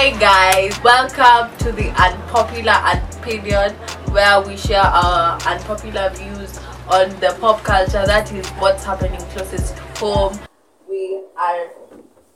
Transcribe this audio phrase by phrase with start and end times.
[0.00, 2.72] Hi guys, welcome to the Unpopular
[3.20, 3.74] Opinion
[4.14, 9.76] where we share our unpopular views on the pop culture that is what's happening closest
[9.76, 10.40] to home.
[10.88, 11.68] We are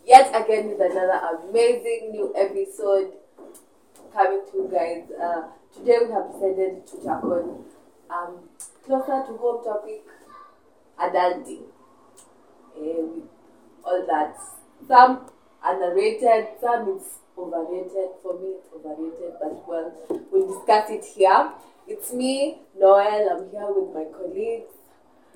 [0.04, 3.14] yet again with another amazing new episode
[4.12, 5.04] coming to you guys.
[5.18, 7.64] Uh, today we have decided to tackle
[8.10, 8.40] um,
[8.84, 10.02] closer to home topic
[11.00, 11.62] adulting.
[12.76, 13.24] With
[13.86, 14.36] all that.
[14.86, 15.30] Some
[15.64, 18.10] underrated, some is overrated.
[18.22, 19.92] For me, it's overrated, but well,
[20.32, 21.50] we'll discuss it here.
[21.86, 23.28] It's me, Noel.
[23.30, 24.70] I'm here with my colleagues,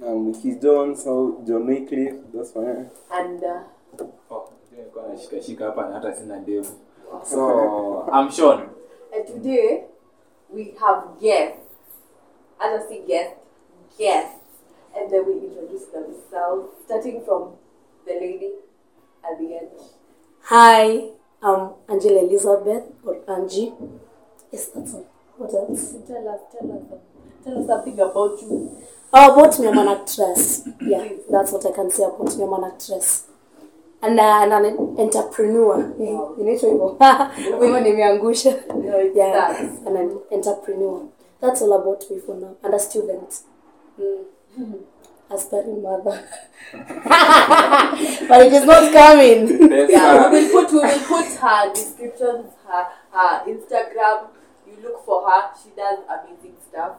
[0.02, 2.88] Um, Keith Jones so John Wycliffe, that's fine.
[3.10, 3.62] and uh,
[4.30, 6.72] Oh, nilikuwa nashikashika hapa na hata sina ndevu
[7.24, 8.60] so I'm Sean
[9.14, 9.84] and today
[10.54, 11.58] we have guests.
[12.60, 13.36] I don't see guests,
[13.98, 14.40] guests,
[14.96, 17.52] and they will introduce themselves, starting from
[18.06, 18.52] the lady
[19.22, 19.70] at the end.
[20.42, 21.10] Hi,
[21.42, 23.72] I'm Angela Elizabeth or Angie.
[24.52, 25.06] Yes, that's all.
[25.36, 25.92] What else?
[26.06, 27.00] Tell us, tell us,
[27.44, 28.76] tell us something about you.
[29.12, 30.68] Oh, about me, I'm an actress.
[30.80, 32.42] Yeah, that's what I can say about me.
[32.44, 33.26] I'm an actress.
[34.02, 35.92] And, uh, and an entrepreneur.
[36.38, 36.96] Inaitwa hivyo.
[37.60, 38.50] Hivyo nimeangusha.
[39.14, 41.02] Yeah, and an entrepreneur.
[41.40, 42.56] That's all about me for now.
[42.64, 43.42] And a student.
[44.00, 44.78] Mm.
[45.30, 46.26] Aspiring mother.
[46.72, 49.70] but it is not coming.
[49.90, 54.28] Yeah, we will put we will put her descriptions, her her Instagram.
[54.66, 55.50] You look for her.
[55.62, 56.96] She does amazing stuff.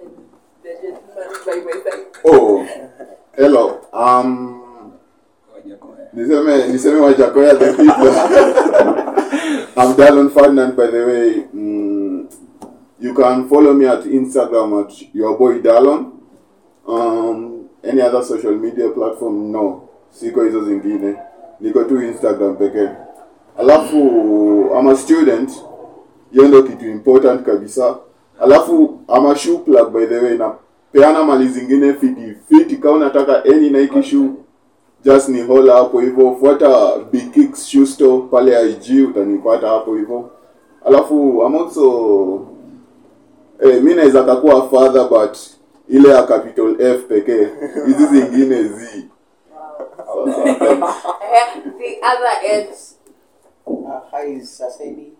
[0.00, 0.28] And
[0.62, 2.06] the gentleman by my side.
[2.26, 2.66] Oh,
[3.34, 3.86] hello.
[3.92, 4.98] Um,
[6.14, 8.10] niseme niseme Wajakoya the people.
[9.76, 11.44] I'm Dallon Ferdinand, by the way.
[11.54, 12.32] Mm,
[13.00, 16.13] you can follow me at Instagram at your boy Dallon.
[16.86, 19.52] Um, any other social media platform?
[19.52, 21.16] No, siko hizo zingine.
[21.60, 22.88] Niko tu Instagram pekee.
[23.58, 23.98] Alafu
[24.78, 25.50] I'm a student.
[26.32, 27.96] Hiyo ndio kitu important kabisa.
[28.40, 33.44] Alafu I'm a shoe plug by the way napeana mali zingine fiti fiti kama unataka
[33.44, 34.30] any Nike shoe
[35.04, 37.98] just ni hola hapo hivyo fuata Big Kicks
[38.30, 40.30] pale IG utanipata hapo hivyo
[40.84, 42.40] alafu I'm also
[43.60, 45.36] eh, mi naweza kakuwa father but
[45.88, 47.48] ile ya capital F pekee
[47.86, 49.08] hizi zingine zi
[50.26, 52.74] Eh, the other end.
[53.66, 55.12] Uh, hi, Sasedi.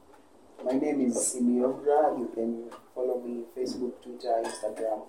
[0.65, 2.17] My name is Simiogra.
[2.19, 5.03] You can follow me Facebook, Twitter, Instagram.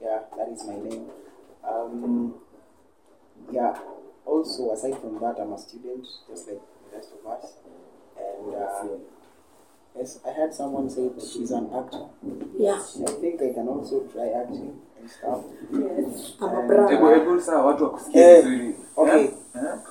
[0.00, 1.06] Yeah, that is my name.
[1.68, 2.34] Um,
[3.52, 3.76] yeah.
[4.24, 6.60] Also, aside from that, I'm a student, just like
[6.90, 7.52] the rest of us.
[8.16, 8.96] And uh,
[9.98, 12.06] yes, I heard someone say she's an actor.
[12.58, 14.80] Yeah, I think I can also try acting
[16.88, 17.06] hebu
[17.66, 19.20] watu wakusikia Eh, vizuri okay.
[19.24, 19.28] Eh?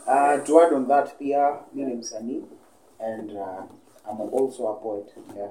[0.07, 2.43] Uh, to add on that, pia, mi ni msanii,
[2.99, 3.63] and uh,
[4.09, 5.13] I'm also a poet.
[5.37, 5.49] Yeah.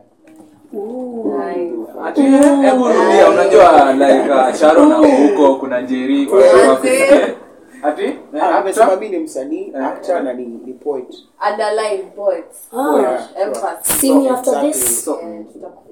[2.63, 7.35] Hebu rudia unajua like uh, Sharon na huko kuna Njeri watu wakusikie
[7.83, 8.05] ati?
[8.05, 9.01] Eh, Ah, amesema actor?
[9.01, 9.87] mi ni msanii Eh.
[9.87, 11.15] actor na ni, ni poet.
[11.51, 12.69] Underline points.
[12.73, 14.01] Ah, Emphasis.
[14.01, 15.09] see after this.
[15.09, 15.45] Eh,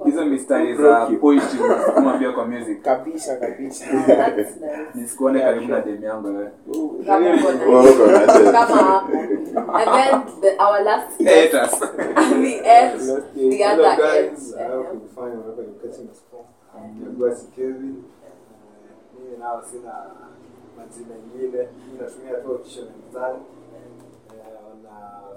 [0.05, 1.59] hizo mistari za poetry
[1.95, 2.83] kama pia kwa music.
[2.83, 3.85] Kabisa kabisa.
[4.95, 6.51] Nisikuone karibu na demu yangu wewe.
[8.53, 9.13] Kama hapo.
[9.73, 11.91] And then the, our last haters at
[12.41, 13.01] the end,
[13.35, 14.39] the other end.
[14.59, 16.41] I hope you find wherever you're catching us for.
[16.77, 16.83] Eh,
[19.19, 19.93] Mimi nao sina
[20.81, 23.39] majina mengine Mimi natumia tu official mizani
[24.85, 24.93] Na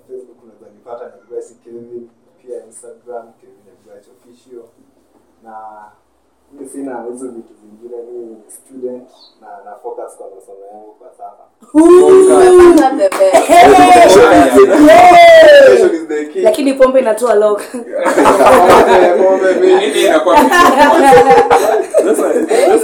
[0.08, 2.10] Facebook unaweza nipata Niagua si Kevin,
[2.42, 4.64] pia Instagram Kevin Niagua official.
[5.44, 5.56] Na
[6.54, 9.10] mimi sina hizo vitu vingine, mimi ni student
[9.42, 11.44] na na focus kwa masomo yangu kwa sasa.
[16.44, 20.02] Lakini pombe inatoa lock Pombe, pombe, mimi.
[20.06, 20.38] Inakuwa
[22.04, 22.34] Sasa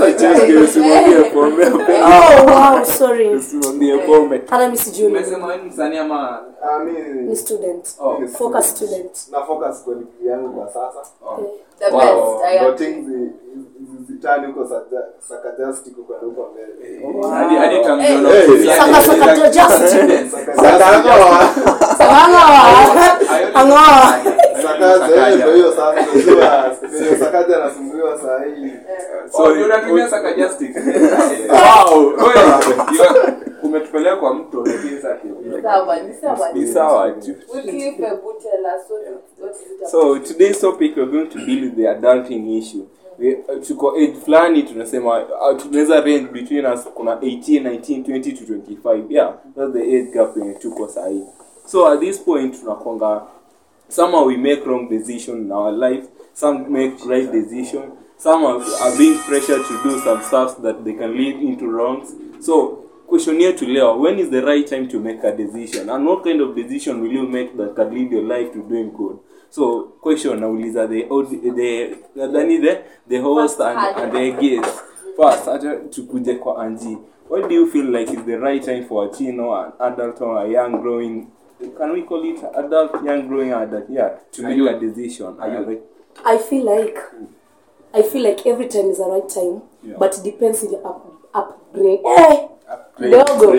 [0.06, 1.66] cheke usimwambie pombe.
[1.66, 3.36] Oh wow sorry.
[3.36, 4.42] Usimwambie pombe.
[4.50, 5.08] hata mi sijui.
[5.08, 6.40] Umesema wewe ni msanii ama?
[6.64, 7.88] Ah, mimi ni student.
[8.00, 8.18] oh.
[8.38, 9.28] focus student.
[9.32, 11.00] Na focus kwa degree yangu kwa sasa.
[11.26, 11.40] oh.
[11.80, 12.44] The best.
[12.46, 12.58] I
[13.06, 13.32] zi-
[14.08, 15.06] zitani huko saja-
[15.98, 17.30] huko huko mbele.
[17.36, 18.68] hadi hadi tamjono Hey.
[18.78, 19.96] Saka- saka to just.
[23.54, 24.20] Angoa.
[24.64, 25.94] Sakaja, eh, ndio hiyo sasa,
[29.46, 30.76] so unatumia sarcastic
[31.50, 32.06] Wow.
[32.08, 33.34] Wewe,
[33.64, 35.02] umetupeleka kwa mto lakini
[36.14, 37.12] sasa ni sawa.
[37.12, 37.32] Tu.
[37.56, 39.90] Wycliffe, hebu tell us what is- what is it about?
[39.92, 42.84] So today's topic we're going to deal with the adulting issue.
[43.20, 48.34] We, uh, tuko age fulani tunasema uh, tunaweza range between us kuna 18 19 20
[48.38, 51.24] to 25 yeah that's the age gap yenye tuko sahi
[51.66, 53.22] so at this point tunakonga
[53.88, 57.84] somehow we make wrong decision in our life some make right decision
[58.20, 62.14] some are, are being pressured to do some stuff that they can lead into wrongs.
[62.46, 65.90] So question here to leo when is the right time to make a decision?
[65.90, 68.92] And what kind of decision will you make that can lead your life to doing
[68.92, 69.20] good?
[69.50, 74.84] So question nauliza the audi- the nadhani the the host and, and the guest.
[75.18, 76.98] First acha tukuje kwa anji
[77.30, 80.46] what do you feel like is the right time for a chino an adult or
[80.46, 81.28] a young growing
[81.78, 83.86] can we call it adult young growing adult?
[83.90, 84.70] Yeah to make youth.
[84.76, 85.36] a decision.
[85.40, 85.68] A youth.
[85.68, 85.84] Uh, like,
[86.26, 86.98] I feel like
[87.94, 89.98] I feel like every time is the right time, Yeah.
[89.98, 92.04] but depends in your up, upbringing.
[92.06, 92.48] Eh,
[93.10, 93.52] dogo.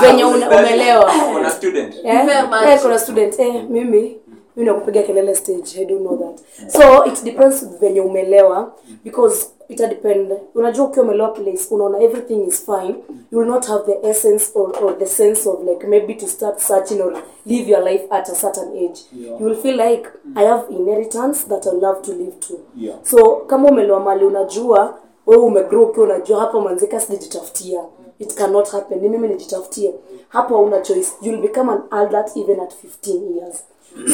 [0.00, 1.12] Venye umelewa.
[1.34, 1.94] Kuna student.
[2.04, 2.26] Eh,
[2.68, 3.38] eh, kuna student.
[3.40, 4.16] Eh, mimi
[4.56, 5.78] mi nakupiga kelele stage.
[5.80, 6.70] I don't know that.
[6.72, 8.72] So it depends venye umelewa.
[9.04, 12.94] Because ita depend unajua ukiwa umelewa place unaona everything is fine.
[13.32, 16.58] You will not have the essence or, or the sense of like maybe to start
[16.58, 17.12] searching or
[17.46, 19.00] live your life at a certain age.
[19.12, 22.54] You will feel like i have inheritance that i love to live to.
[22.76, 22.96] Yeah.
[23.02, 27.84] so kama umelewa mali unajua wewe umegrow ukiwa unajua hapa manzika sijitafutia
[28.18, 29.00] it cannot happen.
[29.00, 29.94] Ni mimi nijitafutie
[30.28, 31.12] hapo hauna choice.
[31.22, 32.74] You'll become an adult even at
[33.04, 33.64] 15 years.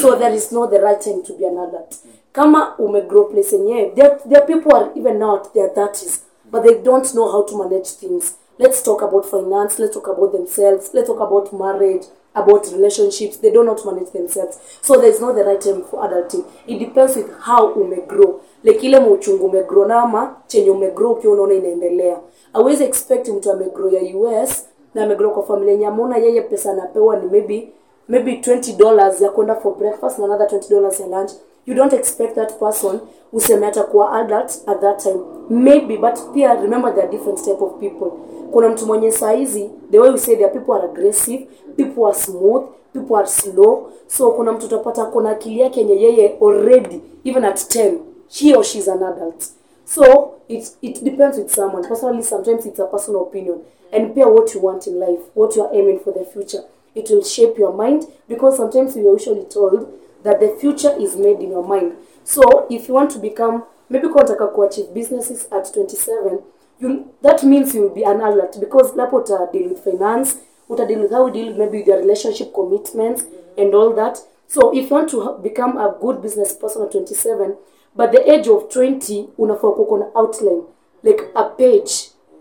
[0.01, 1.95] So there is no the right time to be an adult
[2.35, 6.19] kama umegrow place yenyewe there, there are people are even now at their 30s
[6.51, 8.35] but they don't know how to manage things.
[8.59, 12.05] Let's talk about finance let's talk about themselves let's talk about marriage
[12.35, 13.37] about relationships.
[13.37, 14.59] They don't know to manage themselves.
[14.81, 16.43] So there's not the right time for adulting.
[16.67, 21.53] It depends with how umegrow like ile mauchungu umegrow na ama chenye umegrow ukiwa unaona
[21.53, 22.19] inaendelea.
[22.53, 27.15] Awezi expect mtu amegrow ya us na amegrow kwa familia yenye ameona yeye pesa anapewa
[27.15, 27.71] ni maybe
[28.07, 31.31] maybe 20 dollars ya kwenda for breakfast na another 20 dollars ya lunch
[31.65, 32.99] you don't expect that person
[33.33, 35.19] useme atakuwa adult at that time.
[35.49, 38.11] Maybe but pia remember there are different type of people.
[38.51, 41.47] Kuna mtu mwenye saizi the way we say there people are aggressive
[41.77, 42.63] people are smooth
[42.93, 43.89] people are slow.
[44.07, 47.97] So kuna mtu utapata kuna akili yake yenye yeye already even at 10
[48.29, 49.45] he or she is an adult.
[49.85, 51.87] So it, it depends with someone.
[51.87, 53.57] Personally sometimes it's a personal opinion.
[53.91, 56.63] And pia what you want in life what you are aiming for the future.
[56.95, 59.87] It will shape your mind because sometimes we are usually told
[60.25, 61.93] that the future is made in your mind.
[62.23, 66.39] So if you want to become maybe unataka kuachieve businesses at 27
[66.79, 70.35] you that means you will be an adult because lapo uta deal with finance
[70.69, 73.23] uta deal with how deal maybe with your relationship commitments
[73.57, 74.17] and all that.
[74.47, 77.55] So if you want to become a good business person at 27
[77.95, 80.63] but the age of 20 unafaa kuko na outline
[81.03, 81.91] like a page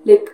[0.04, 0.32] like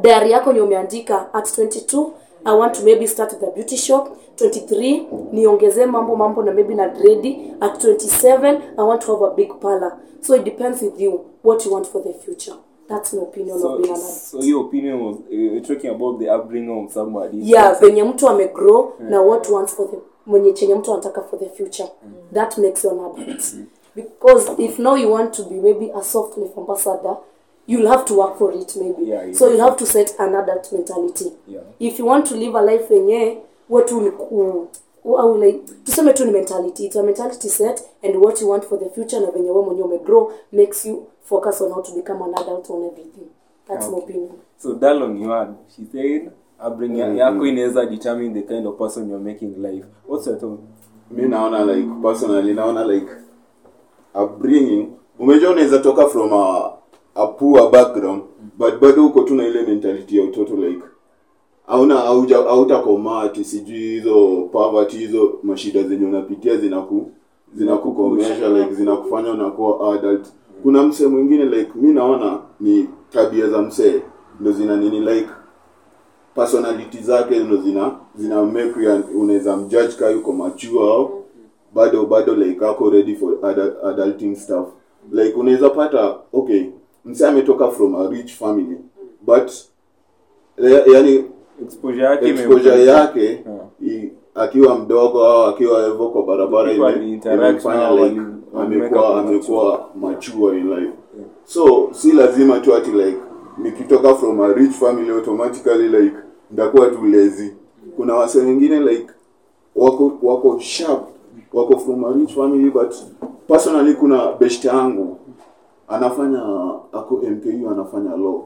[0.00, 2.10] diary yako yenye umeandika at 22
[2.44, 4.08] i want to maybe start with a beauty shop
[4.40, 5.02] 23
[5.32, 9.52] niongezee mambo mambo na maybe na dredi at 27 i want to have a big
[9.60, 9.92] parlor.
[10.20, 12.54] So it depends with you what you want for the future.
[12.88, 14.12] That's my opinion so, of being an adult.
[14.20, 17.38] so your opinion was uh, talking about the upbringing of somebody.
[17.42, 19.96] Yeah venye mtu amegrow na what wants for the
[20.26, 21.88] mwenye chenye mtu anataka for the future.
[22.32, 23.54] That makes you an adult
[23.94, 27.16] because if now you want to be maybe a soft life ambassador
[27.66, 29.04] you'll have to work for it maybe.
[29.10, 29.34] Yeah, yeah.
[29.34, 31.32] so you'll have to set an adult mentality.
[31.48, 31.60] Yeah.
[31.78, 33.38] if you want to live a life yenye
[33.70, 34.66] watu ni ku-
[35.18, 36.84] au like tuseme tu ni mentality.
[36.86, 39.86] It's a mentality set and what you want for the future na venye wewe mwenyewe
[39.88, 43.26] umegrow makes you focus on how to become an adult on everything.
[43.68, 43.96] That's okay.
[43.96, 44.30] my opinion.
[44.58, 46.30] So dalon you had she said
[46.66, 49.86] upbringing yako inaweza determine the kind of person you're making life.
[50.08, 50.60] What's your thought?
[51.10, 53.06] Mi naona like personally naona like
[54.14, 56.72] upbringing umejua unaweza toka from a,
[57.14, 58.22] a poor background
[58.58, 60.82] but bado uko tu na ile mentality ya utoto like
[61.70, 61.94] hauna
[62.48, 67.10] hautakomaa tu sijui hizo poverty hizo mashida zenye unapitia zinaku
[67.54, 70.26] zinakukomesha like zinakufanya unakuwa adult.
[70.62, 74.02] Kuna msee mwingine like mi naona ni tabia za msee.
[74.40, 75.28] Ndo zina nini like
[76.34, 81.22] personality zake ndo zina zina make unaweza mjudge ka yuko machua au
[81.74, 84.68] bado bado like ako ready for adult, adulting stuff.
[85.12, 86.64] Like unaweza pata okay
[87.04, 88.76] msee ametoka from a rich family
[89.22, 89.50] but
[90.92, 91.24] yani
[91.62, 93.44] exposure yake exposure yake
[93.86, 97.64] i, akiwa mdogo au akiwa hivyo kwa barabara People ime- aliinteract
[98.06, 98.20] like
[98.60, 100.92] amekuwa amekuwa mature in life.
[101.44, 103.16] So si lazima tu ati like
[103.58, 106.16] nikitoka from a rich family automatically like
[106.50, 107.50] ndakuwa tu lazy.
[107.96, 109.06] Kuna wase wengine like
[109.76, 111.02] wako wako sharp
[111.52, 112.94] wako from a rich family but
[113.48, 115.16] personally kuna best yangu.
[115.88, 116.42] Anafanya
[116.92, 118.42] ako mku anafanya law.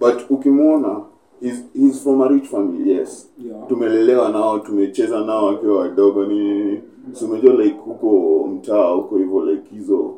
[0.00, 1.00] But ukimwona
[1.40, 3.28] he's, he's from a rich family yes.
[3.38, 3.66] Yeah.
[3.68, 6.78] tumelelewa nao tumecheza nao wakiwa wadogo ni
[7.12, 10.14] si umejua like huko mtaa huko hivyo like hizo.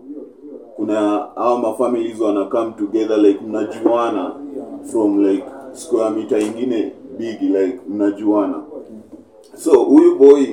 [0.76, 1.00] Kuna
[1.34, 4.34] hao mafamilies wana come together like mnajuana
[4.84, 8.62] from like square mita ingine big like mnajuana.
[9.56, 10.46] So huyu boy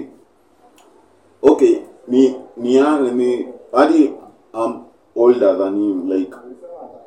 [1.41, 1.75] okay
[2.07, 2.81] ni ni
[3.15, 4.11] ni hadi
[4.53, 4.81] am
[5.15, 6.31] older than him like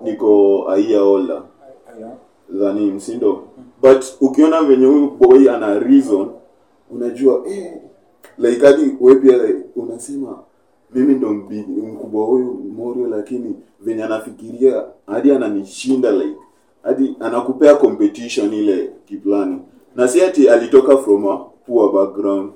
[0.02, 1.42] niko a year older
[2.60, 3.44] than him sindo
[3.82, 6.28] but ukiona venye huyu boy ana reason
[6.90, 7.72] unajua eh,
[8.38, 10.38] like hadi we pia like, unasema
[10.94, 16.36] mimi ndo mkubwa huyu morio lakini venye anafikiria hadi ananishinda like
[16.82, 19.58] hadi anakupea competition ile kiplani.
[19.96, 21.36] Na si ati alitoka from a
[21.66, 22.52] poor background.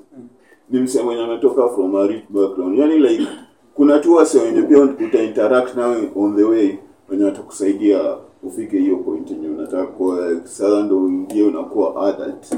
[0.70, 2.78] Ni msee ametoka from a rich background.
[2.78, 3.26] Yani like
[3.74, 6.78] kuna tu wase wenye pia utainteract nawe on the way
[7.08, 8.16] wenye watakusaidia
[8.46, 12.56] ufike hiyo point yenye unataka kuwa sasa ndo uingie unakuwa adult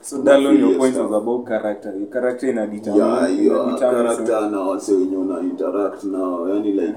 [0.00, 1.92] So Dalon, your Yes, point was about character.
[1.98, 3.04] Your character ina determine.
[3.04, 6.94] yeah ina character na wase wenye una interact nao yani like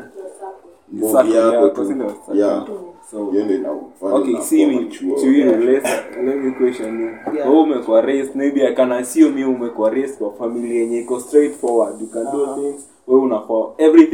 [0.91, 2.05] mbogi yako yako, tu si ndio?
[2.10, 2.39] Circle.
[2.39, 2.65] yeah
[3.12, 4.86] So hiyo ndio okay, see me
[5.22, 5.84] to you let
[6.24, 7.08] let me question you.
[7.36, 7.50] Yeah.
[7.50, 12.01] Wewe umekuwa raised maybe I can assume you umekuwa raised kwa family yenye iko straightforward.
[12.01, 12.98] You can do things wewe unafaa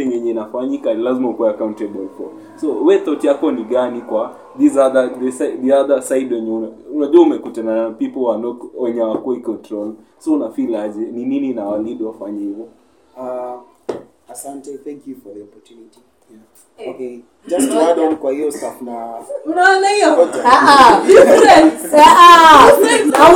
[0.06, 2.28] everything yenye inafanyika ni lazima ukuwe accountable for.
[2.62, 7.22] So we thought yako ni gani kwa these other the, the other side wenye unajua
[7.22, 9.94] umekutana na people wano wenye hawakui control.
[10.20, 12.68] So una feel aje ni nini na walid wafanye hivyo?
[13.18, 13.62] Uh,
[14.32, 16.00] asante, thank you for the opportunity.
[16.32, 16.90] Yeah.
[16.90, 19.14] Okay, just to add on kwa hiyo stuff na
[19.46, 20.08] unaona hiyo
[20.44, 21.02] Ah, ah.
[21.98, 22.72] Ah,
[23.18, 23.35] ah.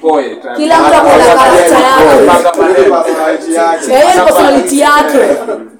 [0.00, 2.26] Poet Kila mtu akona karakta yake.
[2.62, 3.88] Personality yake.
[3.98, 5.18] Hiyo ni personality yake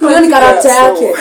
[0.00, 1.14] hiyo ni karakta yake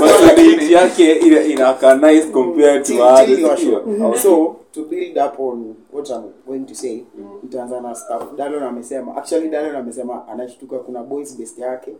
[0.00, 1.12] Personality yake
[1.52, 3.26] inakaa nice compared to Till- others.
[3.26, 3.76] till you are sure.
[4.06, 4.20] Okay.
[4.20, 7.02] so to build up on what I'm going to say
[7.42, 11.92] nitaanza na stuff Dalon amesema actually Dalon amesema anashtuka kuna boys best yake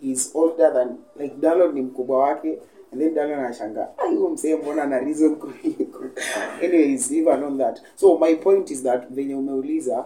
[0.00, 2.58] he's older than like Dalon ni mkubwa wake
[2.92, 6.00] and then Dalon anashangaa "Ah, huyo msee mbona ana reason kuliko
[6.64, 7.82] anyways even on that.
[7.96, 10.04] So my point is that venye umeuliza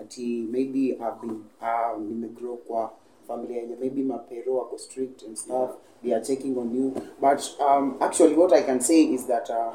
[0.00, 2.90] ati maybe I've been uh, nimegrow kwa
[3.28, 5.70] familia yenye maybe mapero wako strict and stuff
[6.02, 6.92] they are checking on you.
[7.20, 9.72] But um, actually what I can say is that uh,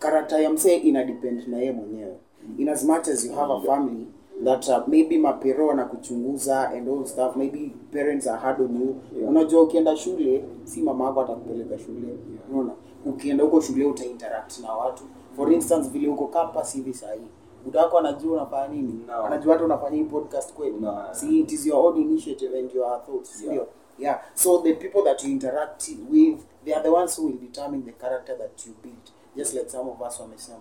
[0.00, 2.16] character ya msee ina depend na yeye mwenyewe.
[2.58, 4.06] In as much as you have a family
[4.44, 8.96] that uh, maybe mapero wanakuchunguza and all stuff maybe parents are hard on you.
[9.28, 12.18] Unajua ukienda shule si mama yako atakupeleka shule.
[12.50, 12.72] Unaona?
[13.06, 15.02] Ukienda huko shule utainteract na watu.
[15.36, 17.28] For instance vile uko campus hivi sahii.
[17.64, 19.04] Muda anajua unafanya nini?
[19.06, 19.24] No.
[19.24, 20.76] anajua hata unafanya hii podcast kweli?
[20.80, 20.98] No.
[21.12, 23.66] see it is your own initiative and your thoughts yeah.
[23.98, 24.20] yeah.
[24.34, 27.92] So the people that you interact with they are the ones who will determine the
[27.92, 29.10] character that you build.
[29.36, 30.58] Just like some of us wamesema.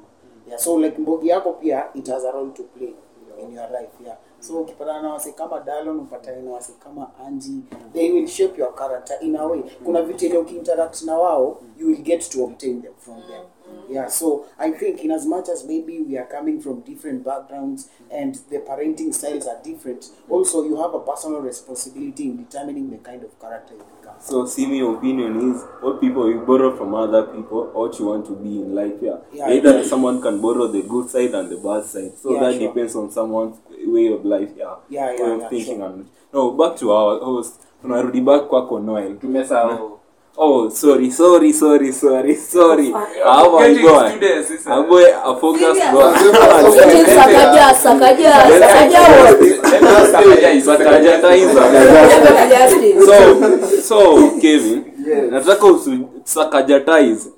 [0.48, 2.94] Yeah so like mbogi yako pia it has a role to play
[3.40, 4.18] in your life yeah.
[4.40, 7.62] So ukipatana na wasi kama dalon upatane na wasi kama anji
[7.94, 9.62] they will shape your character in a way.
[9.86, 13.44] Kuna vitu ile ukiinteract na wao you will get to obtain them from them
[13.90, 17.90] yeah so i think in as much as maybe we are coming from different backgrounds
[18.12, 22.98] and the parenting styles are different also you have a personal responsibility in determining the
[22.98, 26.96] kind of character you become So, see, my opinion is what people you borrow from
[26.96, 28.96] other people, what you want to be in life.
[29.02, 29.84] Yeah, Yeah, either yeah.
[29.92, 32.18] someone can borrow the good side and the bad side.
[32.18, 32.68] So Yeah, that sure.
[32.68, 34.50] depends on someone's way of life.
[34.58, 35.78] Yeah, Yeah, yeah, way of thinking.
[35.78, 35.86] sure.
[35.86, 37.62] And no, back to our host.
[37.84, 39.16] Tunarudi back kwako Noel.
[39.22, 39.97] Tumesahau.
[40.40, 42.92] Oh, sorry, sorry, sorry, sorry, sorry.
[42.92, 44.22] How am I going?
[44.68, 45.14] I'm going.
[45.16, 45.78] A focus.
[47.42, 47.74] Sakaja
[53.02, 53.18] so
[53.82, 53.98] so
[54.42, 54.97] kevin
[55.32, 57.30] nataka usakajatize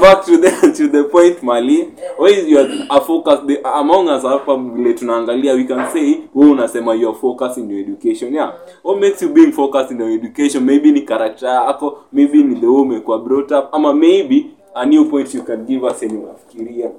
[0.00, 1.92] back to the, to the point mali.
[2.18, 3.40] Where is your a focus?
[3.46, 7.80] The, among us hapa vile tunaangalia we can say wewe unasema your focus in your
[7.80, 8.52] education yeah.
[8.82, 10.64] What makes you being focused in your education?
[10.64, 15.04] Maybe ni character yako maybe ni the way umekuwa brought up ama maybe a new
[15.04, 16.90] point you can give us yenye unafikiria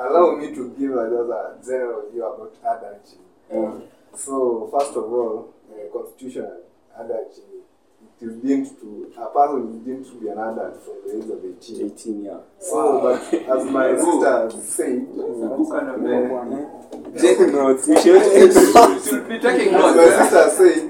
[0.00, 3.82] Allow me to give another general view about adulting.
[4.14, 6.58] So, first of all, uh, constitutional
[6.98, 7.57] adulting,
[8.20, 11.30] it is deemed to, a person is deemed to be an adult from the age
[11.30, 11.86] of 18.
[11.92, 13.02] 18 yeah So, wow.
[13.02, 15.06] but as my sister said,
[17.16, 19.96] taking notes you should be taking notes.
[19.96, 20.18] my eh?
[20.18, 20.80] sister said,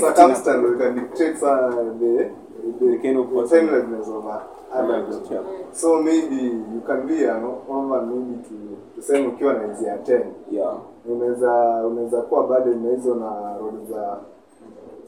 [0.00, 1.70] circumstance can dictate uh,
[2.00, 2.32] the,
[2.80, 4.40] the, kind of the timelessness of an
[4.72, 5.30] adult.
[5.30, 5.72] Yeah.
[5.72, 10.24] So maybe you can be an over maybe to tuseme ukiwa na age ya 10
[10.50, 11.52] yeah unaweza
[11.86, 14.18] unaweza kuwa bado na hizo na roli za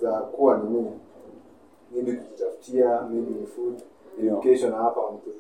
[0.04, 0.90] za kuwa nini?
[1.94, 3.74] Maybe kujitafutia maybe ni food
[4.22, 4.82] education yeah.
[4.84, 5.30] hapa mtu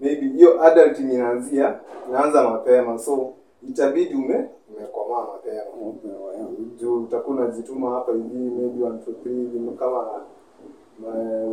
[0.00, 3.32] maybe hiyo adulting inaanzia inaanza mapema so
[3.68, 5.62] itabidi ume umekomaa mapema.
[6.76, 10.06] Juu utakuwa unajituma hapa hivi maybe one two three hivi kama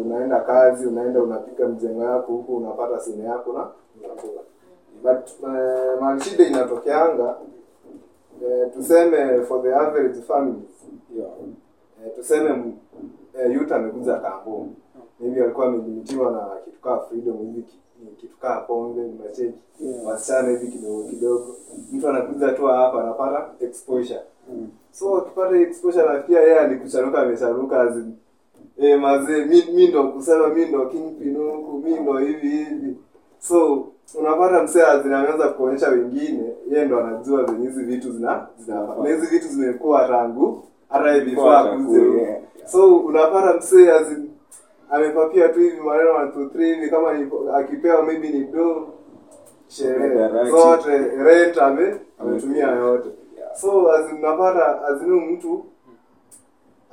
[0.05, 3.67] unaenda kazi unaenda unapika mjengo yako huku unapata simu yako na
[4.05, 4.41] unakula.
[5.03, 7.36] But uh, mali inatokeanga
[8.41, 10.86] uh, tuseme for the average families.
[11.17, 11.29] Yeah.
[12.06, 12.63] Eh, tuseme
[13.39, 14.68] eh, Yuta amekuja kambo
[15.20, 17.65] maybe alikuwa amelimitiwa na kitu kaa freedom hivi
[18.22, 19.53] kitu kaa pombe mnacheki
[20.06, 21.56] wasichana hivi kidogo kidogo.
[21.94, 24.20] Mtu anakuja tu hapa anapata exposure.
[24.91, 28.13] So akipata exposure nafikia yeye alikucharuka amesharuka as in,
[28.77, 32.96] eh mazee mi, mi ndo kusema mi ndo kingpin huku mi ndo hivi hivi.
[33.39, 33.88] So
[34.20, 39.10] unapata msea azin ameanza kuonyesha wengine yeye ndo anajua venye hizi vitu zina zinafa na
[39.10, 42.00] hizi vitu zimekuwa tangu hata vifaa kuze
[42.65, 43.91] so unapata msee
[44.91, 48.88] amepapia tu hivi maneno one two three hivi kama ni akipewa maybe ni do
[49.67, 50.17] sherehe.
[50.51, 53.10] Zote rent ame ametumia yote.
[53.53, 54.22] So azin
[54.88, 55.65] azinu mtu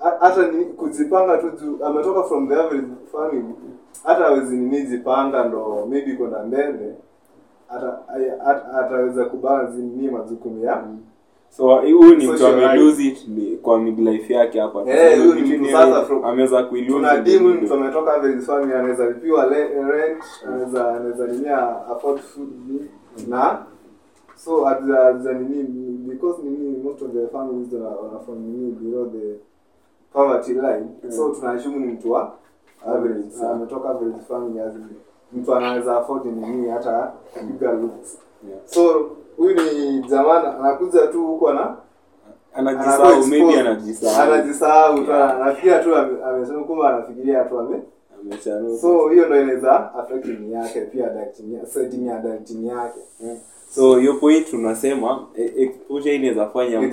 [0.02, 3.44] ha- hata ni kujipanga tu juu ametoka from the average family
[4.04, 6.94] hata hawezi nini jipanga ndo maybe kwenda mbele
[8.78, 10.84] ataweza kubalance nini majukumu ya
[11.56, 13.26] so huyu ni mtu amelose it
[13.62, 14.82] kwa midlife yake hapa.
[14.86, 15.18] Eh,
[16.24, 17.24] ameweza kuilose tuna it.
[17.24, 19.46] dimu mtu ametoka average anaweza lipiwa
[19.90, 22.48] rent anaweza anaweza nini afford food
[23.28, 23.58] na?
[24.34, 25.32] So haja haja
[26.06, 29.34] because nini most of the families wana wana from nini below the
[30.12, 30.86] poverty line.
[31.10, 32.32] So tunashumu ni mtu wa
[32.86, 34.60] average ametoka average family
[35.32, 38.18] mtu anaweza afford nini hata bigger looks
[38.64, 41.76] so huyu ni jamaa anakuja tu huko na
[42.54, 44.32] anajisahau maybe anajisahau.
[44.32, 45.36] Anajisahau tu Yeah.
[45.40, 47.82] anafikiria tu ame- amesema kumbe anafikiria tu ame
[48.80, 53.00] so hiyo ndio inaweza affect yake pia adulting yake setting ya adulting yake
[53.70, 56.92] so hiyo point tunasema eh, exposure inaweza fanya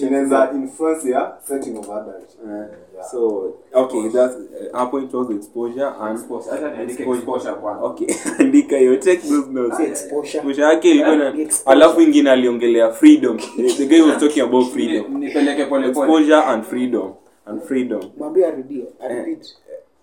[0.00, 2.66] inaweza influence ya setting of adult Eh,
[3.10, 6.18] so okay that's uh, our point was exposure and
[6.90, 7.54] Exposure.
[7.82, 8.06] Okay
[8.38, 9.80] andika hiyo take those notes.
[9.80, 10.38] Exposure.
[10.38, 11.34] exposure yake ilikuwa na
[11.66, 13.38] alafu ingine aliongelea freedom.
[13.76, 15.18] The guy was talking about freedom.
[15.18, 16.06] nipeleke pole pole.
[16.08, 17.12] Exposure and freedom.
[17.46, 18.02] And freedom.
[18.18, 19.46] Mwambie arudie arepeat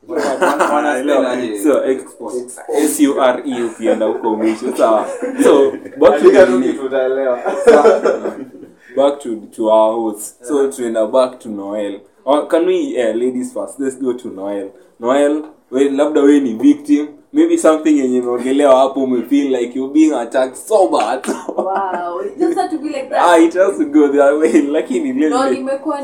[0.08, 1.60] Wana- wana spell aje?
[1.64, 2.62] so Expose.
[2.70, 5.06] s u r e ukienda huko mwisho sawa.
[5.44, 6.32] So back to
[8.96, 12.00] back to to our host so tuenda back to noel.
[12.26, 13.80] Or can we uh, ladies first?
[13.80, 14.70] Let's go to noel.
[15.00, 17.08] Noel we labda we ni victim.
[17.34, 21.28] Maybe something yenye imeongelewa hapo ume feel like you being attacked so bad.
[21.56, 25.50] Wow it just to be like ah it has to go that way lakini no
[25.50, 26.02] nimekuwa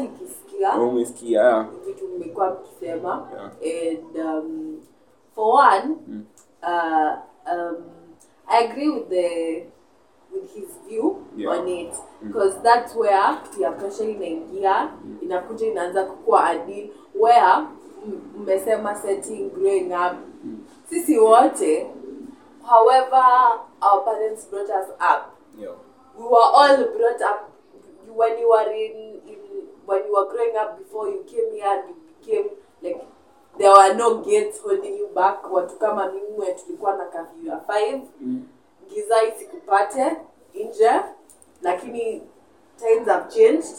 [0.83, 1.65] umesikia yeah.
[1.85, 3.27] vitu mmekuwa mkisema
[3.63, 4.81] and um,
[5.35, 5.95] for one
[6.63, 7.13] uh,
[7.53, 7.75] um,
[8.47, 9.65] i agree with the
[10.33, 11.59] with his view Yeah.
[11.59, 11.93] on it.
[12.21, 14.91] Because that's where peer pressure inaingia
[15.21, 16.89] inakuja inaanza kukua adil
[17.19, 17.53] where
[18.05, 20.17] m- mmesema setting growing up
[20.89, 21.87] sisi wote
[22.63, 23.23] however
[23.81, 25.21] our parents brought us up.
[25.59, 25.73] Yeah.
[26.17, 27.49] we were all brought up
[28.15, 29.04] when you were in
[29.87, 32.49] when you were growing up before you came here and you became
[32.81, 33.01] like
[33.57, 35.51] there were no gates holding you back.
[35.53, 37.99] Watu kama mimi we tulikuwa na curfew ya 5
[38.89, 40.17] giza isikupate
[40.55, 40.91] nje
[41.61, 42.21] lakini
[42.77, 43.75] times have changed.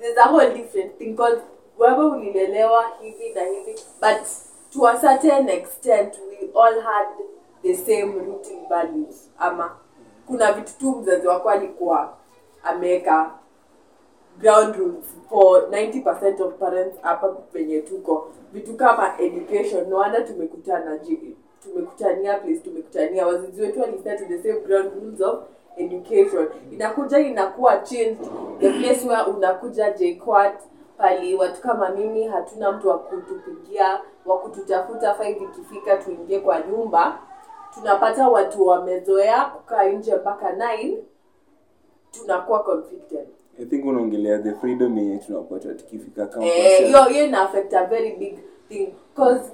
[0.00, 1.40] There's a whole different thing because
[1.78, 4.26] wewe ulilelewa hivi na hivi but
[4.72, 7.08] to a certain extent we all had
[7.62, 9.30] the same rooting values.
[9.38, 9.76] Ama
[10.26, 12.16] kuna vitu tu mzazi wako alikuwa
[12.62, 13.30] ameweka
[14.40, 18.28] ground rules for 90% of parents hapa penye tuko.
[18.52, 20.98] Vitu kama education no wonder tumekutana
[21.62, 23.26] tumekutania place tumekutania.
[23.26, 25.38] Wazazi wetu walistart the same ground rules of
[25.76, 26.48] education.
[26.72, 28.18] Inakuja inakuwa changed.
[28.60, 30.54] The place where unakuja jquat
[30.98, 37.18] pali watu kama mimi hatuna mtu wa kutupigia wa kututafuta five ikifika tuingie kwa nyumba.
[37.74, 40.96] Tunapata watu wamezoea kukaa nje mpaka 9
[42.10, 43.28] tunakuwa conflicted
[43.62, 46.86] i think unaongelea the freedom yenye tunapata tukifika campus, Eh, yeah.
[46.86, 48.38] hiyo hiyo ina affect a very big
[48.68, 49.50] thing because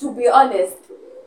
[0.00, 0.78] to be honest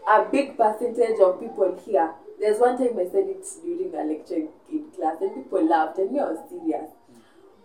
[0.05, 2.07] a big percentage of people here
[2.39, 6.11] there's one time i said it during a lecture in class and people laughed and
[6.11, 6.89] me i was serious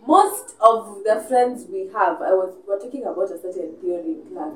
[0.07, 4.13] most of the friends we have i was we were talking about a certain theory
[4.13, 4.53] in class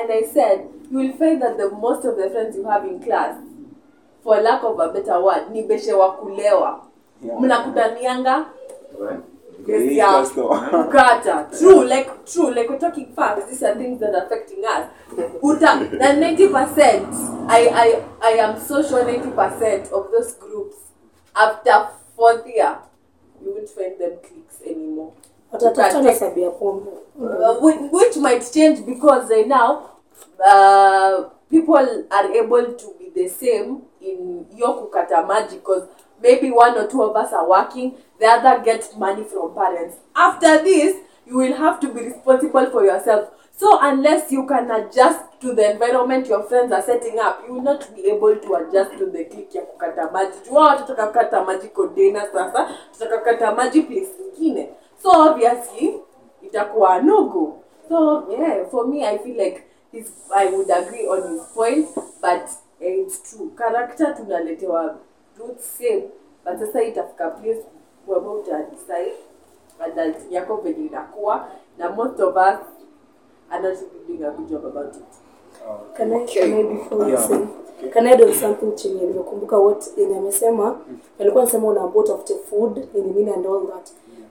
[0.00, 3.00] and i said you will find that the most of the friends you have in
[3.00, 3.36] class
[4.24, 6.86] for lack of a better word ni beshe wa kulewa
[7.26, 7.40] Yeah.
[7.40, 8.46] mnakutanianga
[8.98, 9.18] Hey,
[9.66, 10.10] Yes, yeah.
[10.10, 10.88] customer.
[10.92, 11.48] Kata.
[11.56, 13.46] True, like true, like we're talking facts.
[13.48, 14.88] These are things that are affecting us.
[15.42, 17.06] Uta na ninety percent.
[17.48, 20.76] I I I am so sure ninety percent of those groups
[21.36, 22.76] after fourth year,
[23.44, 25.12] you won't find them clicks anymore.
[25.52, 29.90] watatafuta na sabi ya pombe Uh, which, which might change because right now
[30.40, 35.84] uh, people are able to be the same in hiyo kukata maji because
[36.22, 39.96] maybe one or two of us are working the other get money from parents.
[40.14, 43.30] After this you will have to be responsible for yourself.
[43.56, 47.62] So unless you can adjust to the environment your friends are setting up you will
[47.62, 50.38] not be able to adjust to the click ya kukata maji.
[50.86, 54.68] Tutakakata maji container sasa tutakakata maji place ingine.
[55.02, 56.00] So obviously
[56.42, 57.62] itakuwa no go.
[57.88, 61.88] So yeah for me i feel like his, i would agree on his point
[62.20, 62.48] but
[62.80, 63.52] eh, it's true.
[63.58, 64.96] Character tunaletewa
[65.38, 66.02] roots same
[66.44, 67.62] but sasa itafika place
[68.40, 69.12] utadecide
[70.30, 72.58] yako venye inakuwa na most of us
[73.50, 75.02] are not doing a good job about it.
[75.96, 77.46] Can I, can I before you say,
[77.92, 80.78] can I do something chenye nimekumbuka what yenye amesema?
[81.20, 83.90] Alikuwa anasema unaambia utafute food nini nini and all that.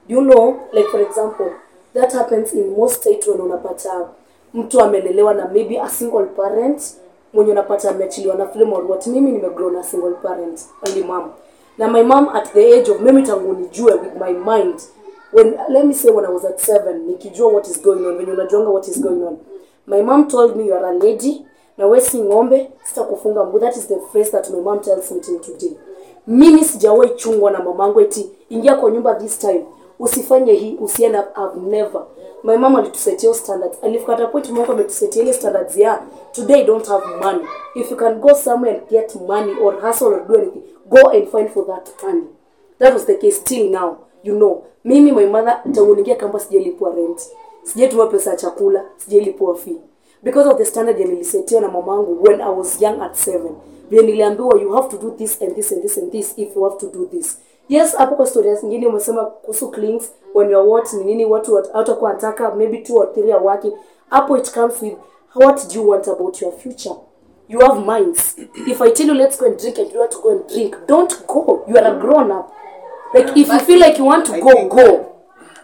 [0.10, 1.52] Do you know like for example
[1.94, 4.10] that happens in most state when unapata
[4.54, 6.96] mtu amelelewa na maybe a single parent
[7.34, 11.30] mwenye unapata ameachiliwa na film or what mimi nimegrow na single parent only mom.
[11.78, 14.82] Na my mom at the age of mimi tangu nijue with my mind
[15.34, 18.32] when let me say when i was at seven nikijua what is going on venye
[18.32, 19.38] unajuanga what is going on.
[19.88, 21.46] My mom told me you are a lady
[21.78, 23.60] na we si ng'ombe sitakufunga mguu.
[23.60, 25.78] That is the phrase that my mom tells me till today.
[26.28, 29.66] Mimi sijawahi chungwa na mamangu eti ingia kwa nyumba this time
[30.02, 32.02] usifanye hii usiende I've never.
[32.44, 33.78] My mom alitusetia standards.
[33.84, 37.46] Alifika at a point mungu ametusetia ile standards ya today don't have money.
[37.76, 41.28] If you can go somewhere and get money or hustle or do anything go and
[41.28, 42.24] find for that money.
[42.80, 44.64] That was the case still now you know.
[44.84, 47.22] Mimi my mother tangu niingia kamba sijalipwa rent.
[47.64, 49.82] Sijaituma pesa ya chakula sijailipwa fee.
[50.24, 53.40] Because of the standard ya nilisetiwa na mamangu when i was young at 7
[53.90, 56.64] vile niliambiwa you have to do this and this and this and this if you
[56.64, 57.38] have to do this
[57.70, 61.72] yes hapo kwa storia zingine umesema kuhusu clings when you're what ni nini watu wat-
[61.72, 63.74] hawatakuwa wanataka maybe two or three are working.
[64.10, 64.94] Hapo it comes with
[65.36, 66.96] what do you want about your future?
[67.50, 68.36] You have minds.
[68.68, 70.76] If i tell you let's go and drink and you want to go and drink
[70.88, 71.64] don't go.
[71.68, 72.52] You are a grown up.
[73.14, 75.08] Like if you feel like you want to go go.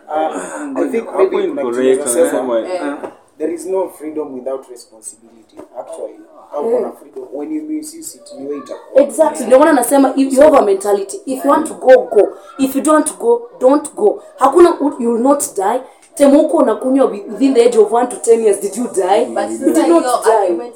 [0.10, 1.38] Uh, I think maybe
[1.74, 6.20] correct, there is no freedom without responsibility actually.
[6.54, 7.28] Au freedom?
[7.32, 9.46] When you misuse it ni itakuwa exactly.
[9.46, 11.22] Ndio maana nasema if you have a mentality.
[11.26, 12.38] If you want to go go.
[12.60, 14.24] If you don't go don't go.
[14.38, 15.82] Hakuna you will not die.
[16.16, 19.26] Temu huko unakunywa within the age of 1 to 10 years did you die?
[19.26, 20.32] But you did not die.
[20.32, 20.76] argument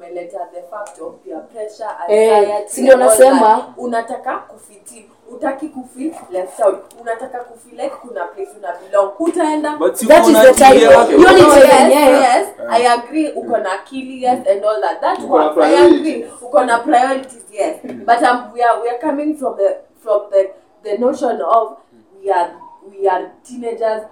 [0.00, 3.74] tumeleta the fact of peer pressure Eh, anxiety si ndio nasema?
[3.76, 9.10] unataka kufiti utaki kufeel left out unataka kufeel like kuna place una belong.
[9.18, 10.88] Utaenda But si That is the na time.
[10.88, 12.20] Oh, time yes, yenyewe.
[12.20, 15.00] yes, I agree uko na akili yes and all that.
[15.00, 16.00] That Uko na one I priorities.
[16.00, 16.24] agree.
[16.42, 17.76] Uko na priorities yes.
[18.06, 20.50] But um, we are we are coming from the from the
[20.82, 21.76] the notion of
[22.22, 22.50] we are
[22.90, 24.02] we are teenagers.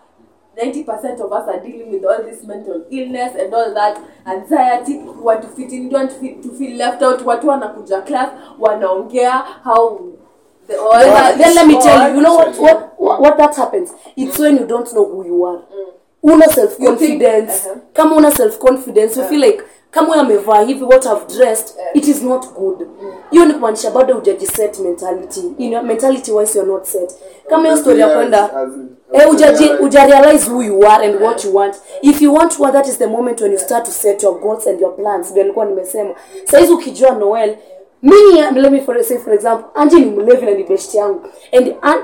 [0.57, 4.99] 90% of us are dealing with all this mental illness and all that anxiety.
[4.99, 7.23] We want to fit in don't want to to feel left out.
[7.25, 9.31] Watu wanakuja class wanaongea
[9.65, 10.01] how
[10.69, 13.91] the then, then let me tell you you know what what what, what that happens?
[14.17, 15.63] It's when you don't know who you are.
[16.23, 17.67] Una self confidence.
[17.67, 17.81] uh-huh.
[17.95, 22.23] kama una self confidence you feel like kama amevaa hivi what I've dressed it is
[22.23, 22.87] not good.
[23.31, 25.41] Hiyo ni kumaanisha bado hujajiset mentality.
[25.59, 27.15] You know, mentality wise you're not set.
[27.49, 28.51] Kama hiyo story ya kwenda
[29.13, 31.77] Eh, ujaji ujarealize who you are and what you want.
[32.03, 34.67] If you want what that is the moment when you start to set your goals
[34.67, 35.31] and your plans.
[35.31, 36.15] Ndio nilikuwa nimesema.
[36.45, 37.57] Saizi ukijua noel
[38.03, 41.21] mimi let me for, say for example anji ni mlevi na ni best yangu.
[41.53, 42.03] And An-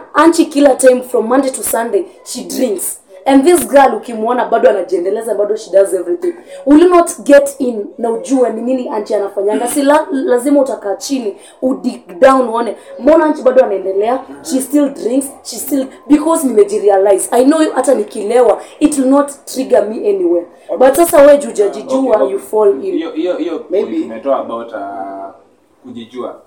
[0.51, 3.01] kila time from monday to sunday she drinks.
[3.27, 6.35] And this girl ukimwona bado anajiendeleza bado she does everything.
[6.67, 9.69] Will you not get in na ujue ni nini anchi anafanyanga.
[9.69, 14.21] Si la, lazima utakaa chini udig down uone mbona anchi bado anaendelea?
[14.43, 17.29] She still drinks she still because nimejirealize.
[17.33, 20.47] I know hata nikilewa it will not trigger me anywhere.
[20.79, 22.33] But sasa we jujajijua Okay, okay.
[22.33, 22.95] you fall in.
[22.95, 24.01] Hiyo hiyo hiyo Maybe.
[24.01, 25.44] point about uh,
[25.85, 26.41] kujijua.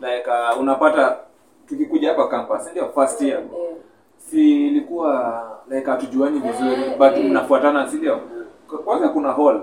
[0.00, 1.16] Like uh, unapata
[1.68, 2.88] tukikuja hapa campus ndio?
[2.94, 3.40] First year.
[4.30, 8.20] Si ilikuwa like hatujuani vizuri but mnafuatana si ndio?
[8.84, 9.60] Kwanza kuna hall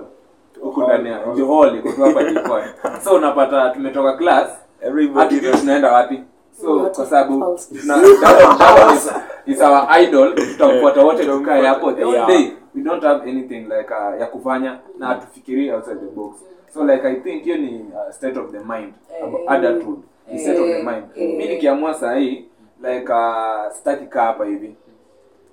[0.60, 2.64] huko ndani ya ndio hall iko tu hapa jikoni
[3.04, 4.48] so unapata tumetoka class
[4.82, 6.22] Everybody tunaenda wapi?
[6.60, 9.12] So kwa sababu is-
[9.46, 10.34] is our idol.
[10.34, 12.52] Tutamfuata wote tukae hapo the whole day.
[12.74, 16.34] We don't have anything like uh, ya kufanya na hatufikirii outside the box
[16.76, 19.98] so like i think hiyo ni uh, state of the mind about adulthood.
[20.32, 21.04] Ni state of the mind.
[21.16, 22.44] Mi nikiamua sahii
[22.82, 24.74] like uh, sitaki kaa hapa hivi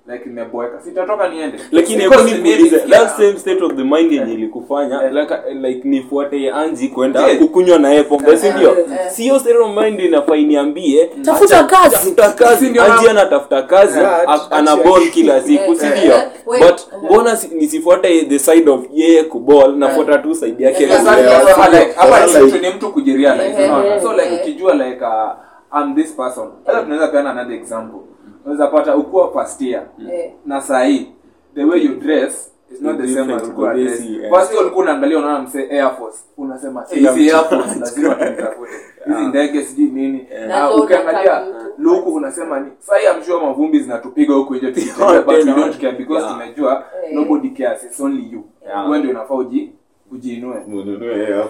[0.06, 1.58] like nimeboeka sitatoka niende.
[1.72, 6.50] Lakini Because hebu nikuulize that same state of the mind yenye ilikufanya like, like nifuate
[6.50, 7.38] anji kwenda Yeah.
[7.38, 8.70] kukunywa yeye pombe si ndio?
[8.78, 8.86] Eh.
[9.10, 11.94] sio state of mind inafaa niambie Tafuta kazi.
[11.94, 12.70] tafuta kazi.
[12.70, 16.14] Ndio anji anatafuta kazi Yeah, ana ball kila siku si Eh, ndio?
[16.14, 16.24] eh,
[16.60, 21.68] but mbona nisifuate the side of yeye kuball nafuata tu side yake Yeah, Yeah, hapa
[21.68, 22.26] like- hapa
[22.60, 26.48] ni mtu- kujirealize Yeah, yeah, so like ukijua like uh, I'm this person.
[26.66, 28.00] Hata tunaweza peana another example
[28.44, 29.82] unaweza pata ukuwa first year.
[29.98, 30.32] Yeah.
[30.46, 31.06] na saa hii
[31.54, 33.98] the way you dress is not the same as ulikuwa dress.
[34.30, 36.18] first year ulikuwa unaangalia unaona msee air force.
[36.36, 38.70] Unasema eh, hizi air force lazima tumtafute
[39.06, 40.26] hizi ndege sijui nini.
[40.40, 41.46] Na na ukiangalia
[41.78, 45.80] luku unasema ni saa hii I'm sure mavumbi zinatupiga huku nje tukitembea, but we don't
[45.80, 47.14] care because tumejua Eh.
[47.14, 48.44] nobody cares it's only you.
[48.66, 48.84] Yeah.
[48.86, 49.72] wewe ndio unafaa uji
[50.14, 51.44] ujiinue Mununue Eh,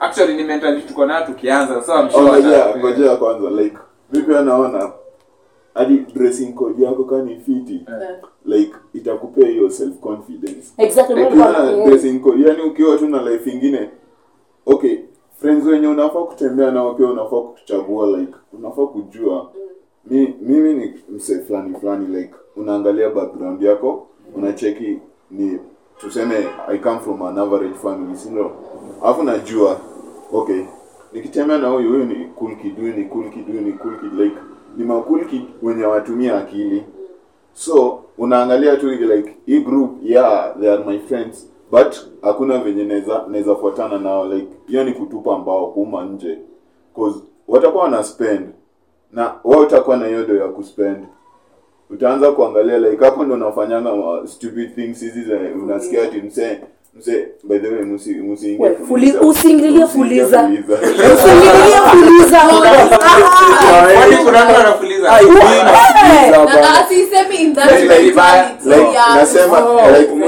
[0.00, 0.34] actually.
[0.34, 1.74] ni tuko nayo tukianza
[2.14, 3.76] Oh, kwanza like
[4.12, 4.92] mi pia naona
[5.74, 7.80] hadi dressing code yako kani fiti
[8.44, 11.24] like itakupea hiyo self confidence Exactly.
[11.86, 13.90] Dressing code yani ukiwa tu na life ingine
[14.66, 14.96] okay
[15.40, 19.50] friends wenye unafaa kutembea nao pia unafaa kuchagua like unafaa kujua.
[20.10, 24.98] Mi, mimi ni mse fulani fulani like unaangalia background yako unacheki
[25.30, 25.58] ni
[25.98, 26.34] tuseme
[26.68, 28.50] i come from an average family sindo
[29.04, 29.80] alafu najua
[30.32, 30.62] okay
[31.12, 34.12] nikitembea na huyu huyu ni cool kid huyu ni cool kid huyu ni cool kid
[34.20, 34.36] like
[34.76, 36.82] ni ma kid wenye watumia akili.
[37.52, 43.24] So unaangalia tu like hii group yeah they are my friends but hakuna venye naweza
[43.28, 46.38] naweza fuatana nao like hiyo ni kutupa mbao kuuma nje.
[46.96, 48.48] Cause watakuwa wana spend.
[49.12, 51.04] Na wao utakuwa na hiyo ya kuspend.
[51.90, 53.92] Utaanza kuangalia like hapo ndo unafanyanga
[54.26, 56.58] stupid things hizi za unasikia ati msee
[56.98, 60.42] msee by the way musi musi We, fuli- usiingililie fuliza.
[60.48, 60.74] fuliza.
[61.14, 62.38] Usiingililie fuliza.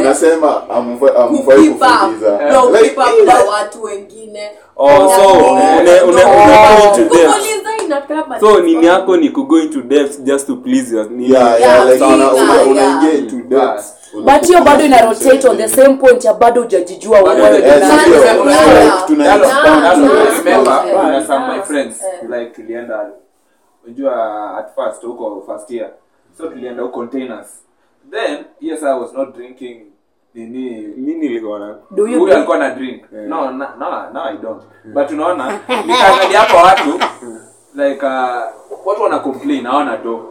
[0.05, 0.51] Nasema
[3.51, 4.51] watu wengine.
[4.77, 5.13] Oh,
[8.41, 11.33] so nini yako ni ku go into depth just to please your nini?
[11.33, 13.85] Yeah yeah Yeah, like una una unaingia into depth.
[14.25, 17.61] But hiyo bado ina rotate on the same point ya bado hujajijua Bado wewe.
[17.61, 17.91] the- ni nani.
[17.91, 18.05] Yeah.
[18.05, 18.15] sio,
[18.51, 18.85] Yeah.
[18.85, 19.37] like, tuna Yeah.
[19.37, 19.65] expand.
[19.67, 19.83] Yeah.
[19.83, 20.97] That's what I Yeah.
[20.97, 21.97] remember some my friends
[22.29, 23.07] like tulienda
[23.91, 25.91] unajua at first huko first year
[26.39, 27.63] so tulienda huko containers.
[28.11, 29.87] Then yes I was not drinking
[30.35, 30.81] nini.
[30.97, 32.37] Mi nilikuwa na Do you huyu drink?
[32.37, 33.13] alikuwa na drink?
[33.13, 34.63] No no no, no I don't.
[34.85, 35.53] But unaona
[35.87, 37.01] nikaangalia hapa watu
[37.75, 40.25] like uh, watu wana complain hawana do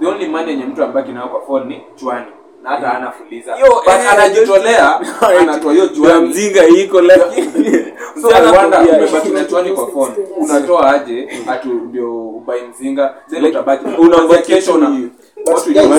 [0.00, 2.26] the only money yenye mtu ambaki nayo kwa phone ni chwani
[2.62, 5.00] na hata hana fuliza Yo, but eh, anajitolea
[5.40, 10.14] anatoa hiyo ya chwani mzinga iko lakini so I wonder umebaki na chwani kwa phone.
[10.36, 11.28] Unatoa aje?
[11.48, 13.84] Atu ndio ubai mzinga then utabaki.
[13.98, 15.10] Unabaki kesho una tu-
[15.52, 15.90] watu that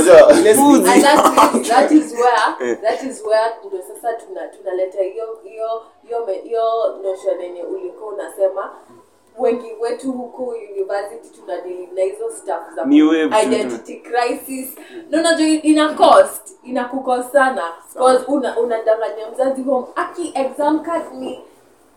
[1.62, 6.62] is, that is where that is where ndio sasa tuna tunaleta hiyo hiyo hiyo hiyo
[7.03, 8.71] notion yenye ulikuwa unasema.
[9.39, 12.86] Wengi wetu huku university tunadili na hizo stuff za
[13.43, 14.75] identity crisis.
[15.10, 19.88] No unajua ina cost ina kukosana cause una unadanganya mzazi home.
[19.95, 21.39] Aki exam card ni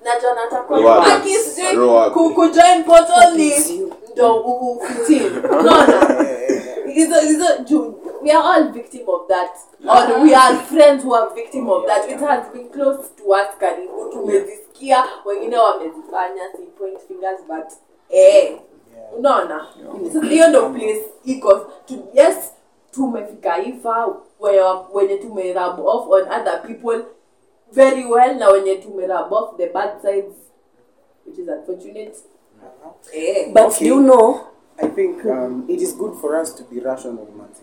[0.06, 1.06] najua natakuwa Roa.
[1.06, 2.10] aki sijui Roa.
[2.10, 3.52] ku- kujoin portal ni
[4.12, 6.16] ndo ufitin unaona?
[6.86, 9.50] Hizo hizo juu we are all victim of that.
[9.88, 12.10] Or we are friends who are victim of that.
[12.10, 14.04] It has been close to us karibu.
[14.12, 15.04] Tumezisikia.
[15.24, 17.72] Wengine wamezifanya si point fingers but
[18.10, 18.56] eh.
[19.18, 19.66] Unaona?
[20.28, 21.60] Hiyo ndo place iko.
[22.14, 22.36] Yes
[22.90, 24.08] tumefika ifa
[24.94, 27.00] wenye tumerub off on other people
[27.72, 28.34] very well.
[28.38, 30.34] Na wenye tumerub off the bad sides
[31.26, 32.16] which is unfortunate.
[33.12, 34.46] Eh but do you know
[34.82, 37.62] I think um, it is good for us to be rational, Manzi.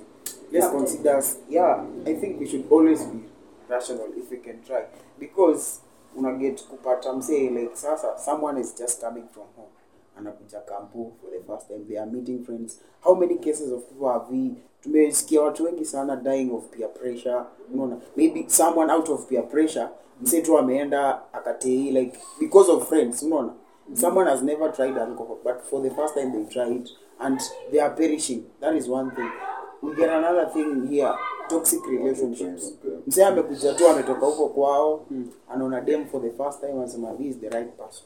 [0.52, 3.24] Let's consider, yeah, I think we should always be
[3.70, 4.86] rational if we can try.
[5.20, 5.82] Because
[6.18, 9.70] una get kupata msee like sasa someone is just coming from home
[10.18, 11.86] anakuja kampu for the first time.
[11.88, 12.80] They are meeting friends.
[13.04, 14.52] How many cases of people have we?
[14.82, 17.46] Tumesikia watu wengi sana dying of peer pressure.
[17.74, 19.88] Unaona maybe someone out of peer pressure
[20.22, 23.54] msee tu ameenda akatei like because of friends unaona.
[23.94, 27.96] Someone has never tried alcohol but for the first time they tried and they are
[27.96, 28.44] perishing.
[28.60, 29.32] That is one thing.
[29.82, 31.14] We get another thing here
[31.50, 32.74] toxic relationships.
[33.08, 35.06] Msee amekuja tu ametoka huko kwao
[35.50, 38.06] anaona dem for the first time anasema this is the right person.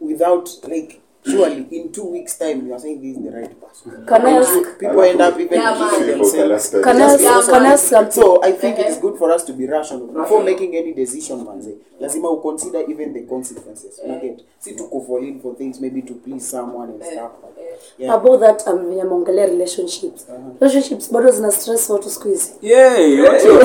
[0.00, 4.04] Without like surely in two weeks time you are saying this is the right person.
[4.06, 5.90] Can I ask- people end up even Yeah, man.
[5.90, 8.22] killing themselves Can I ask, Yeah, can I ask something?
[8.22, 10.06] so i think it is good for us to be rational.
[10.06, 13.98] Before making any decision manze lazima u consider even the consequences.
[13.98, 14.04] Eh.
[14.04, 17.62] Unaget si to fall in for things maybe to please someone and eh, stuff eh.
[17.98, 18.14] yeah.
[18.14, 20.38] about that um, venye ameongelea relationships uh-huh.
[20.60, 22.52] relationships bado zina stress watu siku hizi?
[22.62, 22.92] Yeah,
[23.24, 23.58] what you-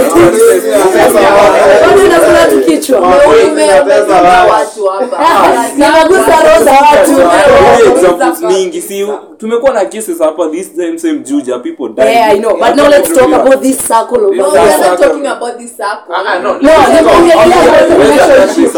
[1.88, 3.00] bado inakula tu kichwa.
[3.00, 4.16] Umeongeza
[4.52, 5.70] watu hapa.
[5.74, 7.12] Ninagusa roho za watu.
[7.48, 9.08] Yeah, examples mingi si
[9.38, 12.58] tumekuwa na cases hapa this time same juja people die Yeah, I know.
[12.58, 15.72] But now let's talk about this circle of No, we are not talking about this
[15.78, 16.16] circle.
[16.16, 16.54] Ah, ah, no.
[16.54, 17.36] No, nimeongelea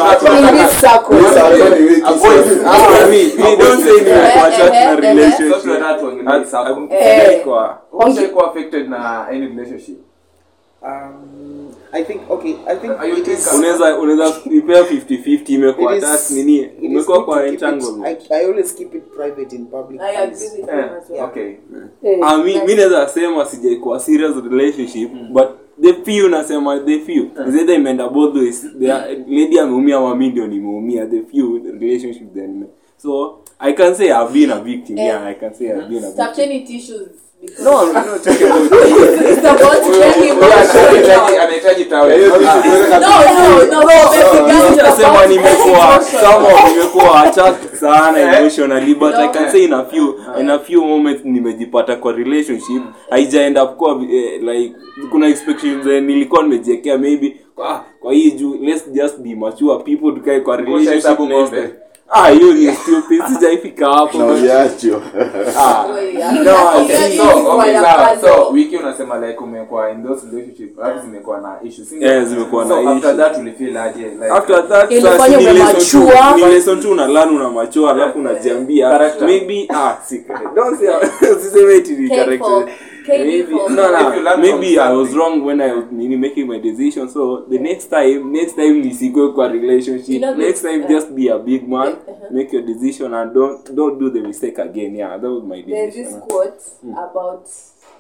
[0.02, 1.18] about talking about this circle.
[2.06, 5.40] avoid me, me don't say nimekuwa chat na relationship.
[5.40, 6.00] eh, not So relationship tunataka
[6.46, 6.88] circle.
[6.90, 7.44] Eh.
[7.44, 7.78] Kwa-
[8.50, 9.98] affected na any relationship
[10.82, 16.30] um, i think okay i think it is- unaweza unaweza ipea 50-50 imekuwa it that
[16.32, 16.66] nini?
[17.06, 20.76] good kwa entanglement I, I always keep it private in public I agree with you
[20.76, 20.98] yeah.
[20.98, 21.24] as well.
[21.24, 21.54] okay.
[22.04, 22.20] Yeah.
[22.32, 25.48] Ah, mi mi naweza sema sijaikuwa serious relationship but
[25.82, 27.24] the few nasema the few.
[27.48, 28.62] Is either imeenda both ways.
[28.80, 28.88] The
[29.28, 32.66] lady ameumia ama mi ndio nimeumia the few relationship then.
[32.98, 34.98] So i can say i've been a victim.
[34.98, 36.18] Yeah i can say i've been a victim.
[36.18, 37.10] Tafuteni tissues
[37.60, 37.72] no.
[37.88, 40.40] I'm not talking about it's about getting
[41.40, 41.90] Anahitaji-
[45.28, 50.60] nimekuwa somehow nimekuwa attacked sana emotionally but I can say in a few in a
[50.60, 52.82] few moments nimejipata kwa relationship.
[53.10, 54.76] Haijaenda kuwa eh, like
[55.12, 60.12] kuna expectations eh, nilikuwa nimejiwekea maybe ah, kwa hii juu let's just be mature people
[60.12, 61.70] tukae kwa relationship next time.
[62.10, 65.02] Ah hiyo ni stupid sijaifika hapo na uliachwa
[65.60, 65.86] ah
[68.54, 71.92] wiki unasema like umekuwa in those relationship alafu zimekuwa na issues?
[71.92, 73.18] Yeah, zimekuwa na so after issues.
[73.18, 77.32] that ulifeel aje like after that Ilifanya sasa ni lesson tu ni lesson tu unalana
[77.32, 79.28] una mature alafu unajiambia Character.
[79.28, 79.96] maybe ah
[80.56, 80.90] don't say
[81.32, 82.68] usiseme iti ni character.
[83.08, 86.48] Maybe no If you no learn maybe from I was wrong when I was making
[86.48, 90.62] my decision so the next time next time nisikwe kwa relationship You know this, next
[90.62, 92.28] time uh, just be a big man uh-huh.
[92.32, 95.96] make your decision and don't don't do the mistake again yeah that was my There's
[95.96, 96.62] this decision quote
[97.10, 97.48] about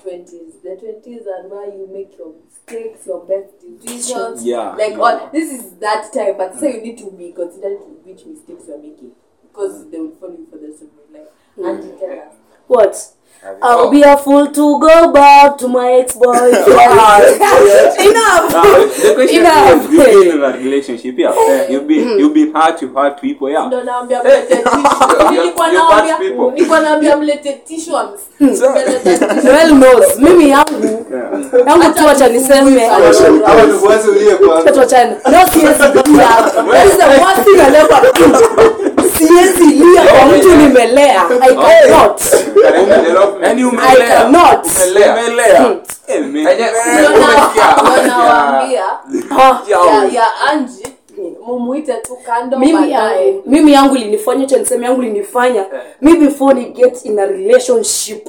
[0.04, 0.62] 20s.
[0.64, 4.44] The 20s are where you make your mistakes, your best decisions.
[4.46, 4.72] Yeah.
[4.72, 5.00] Like, Yeah.
[5.00, 8.78] all, this is that time, but so you need to be considerate which mistakes you're
[8.78, 9.12] making
[9.44, 11.32] because they will follow you for the rest of your life.
[11.58, 12.36] And you tell us.
[12.68, 13.14] What?
[13.62, 16.56] I'll be a fool to go back to my ex-boyfriend.
[18.10, 18.52] Enough.
[19.02, 19.86] the question Enough.
[19.86, 21.34] is you've been in a relationship yeah
[21.70, 25.32] you've been you've been hurt you've hurt people yeah Ndo naambia mlete tissue.
[25.32, 26.52] Nilikuwa you bad naambia people.
[26.54, 28.20] nilikuwa naambia mlete tissues.
[28.40, 29.44] Mlete tissues.
[29.44, 30.18] Joel knows.
[30.18, 32.88] Mimi yangu yeah yangu tu acha niseme.
[32.88, 33.10] Ama
[33.66, 34.60] tufuate ulie kwanza.
[34.60, 35.12] Acha tuachane.
[35.12, 36.28] No siwezi lia.
[36.72, 38.86] That is the worst thing I'll ever do.
[39.28, 41.24] Siwezi lia kwa mtu nimelea.
[41.42, 42.22] I cannot.
[43.44, 44.68] yani I cannot.
[45.12, 45.76] umelea.
[46.08, 46.26] Eh,
[48.08, 48.86] nawaambia
[49.32, 50.08] Ah.
[50.14, 50.26] ya
[51.46, 53.28] mumuite tu kando mimi baadaye.
[53.28, 55.66] yangu mimi yangu linifanya cha niseme yangu linifanya
[56.02, 58.28] mi before ni get in a relationship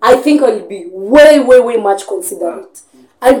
[0.00, 2.80] i think i'll be way way way much considerate.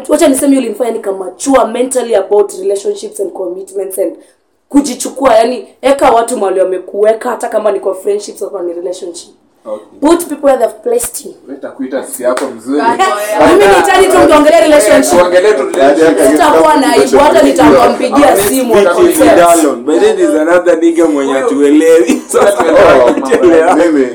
[0.08, 4.16] Wacha niseme ulinifanya nikamachua mentally about relationships and commitments and
[4.68, 9.34] kujichukua yani eka watu mali wamekuweka hata kama ni kwa friendships au ni relationship.
[9.66, 9.98] Okay.
[10.00, 12.82] put people where they've placed you Utakuita siku yako mzuri.
[13.48, 15.18] Mimi nihitaji tu mkiongelea relationship.
[15.18, 16.30] Tuongelee tu relationship.
[16.30, 18.74] sitakuwa na aibu hata simu.
[19.84, 20.02] But
[20.40, 22.22] another nigga mwenye hatuelewi.
[22.32, 22.40] So,
[23.76, 24.06] mimi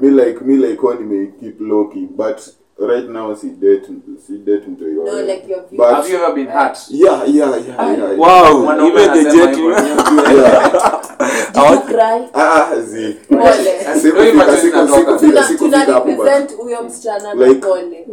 [0.00, 2.38] mi like mi like huwa nime keep low key but
[2.94, 3.86] right now si date
[4.26, 5.78] si date mtu No, like your view.
[5.78, 6.78] but Have you ever been hurt?
[6.90, 8.86] yeah yeah yeah yeah Wow, yeah.
[8.86, 9.54] even the jet.
[9.56, 9.74] hivyo.
[11.52, 12.28] Did cry?
[12.34, 13.16] ah ah, zi
[14.02, 14.96] sikufika siku Zinatoka.
[14.96, 18.06] sikufika Tuna- sikufika tuna hapo but huyo msichana Like- pole.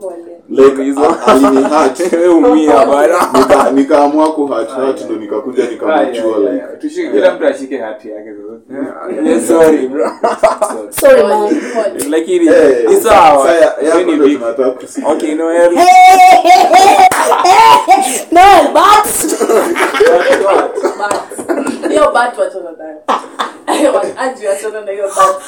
[0.00, 0.24] Pole.
[0.48, 3.18] like a- alini hurt Wewe umia bana.
[3.38, 8.30] nika nikaamua ku hurt hurt ndo nikakuja nikamachua like Tushike- kila mtu ashike hati yake
[9.24, 10.10] Yeah, sorry bro.
[10.90, 11.54] Sorry, man.
[12.10, 12.44] Lakini
[12.88, 13.48] ni sawa.
[14.28, 15.08] Wewe kusikia.
[15.08, 15.78] Okay, no worries.
[18.32, 19.04] No, but
[20.98, 24.02] But, hiyo bat wachana nayo.
[24.18, 25.42] Angie wachana na hiyo bat.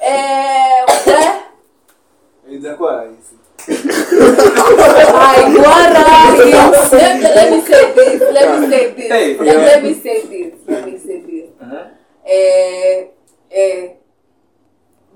[0.00, 3.34] Eh, we- Itakuwa rahisi.
[3.68, 6.52] I worry.
[6.92, 8.20] let, let me say this.
[8.32, 9.08] Let me say this.
[9.12, 10.54] Hey, let, let me say this.
[10.68, 11.44] Let me say this.
[12.24, 13.06] Eh,
[13.50, 13.90] eh,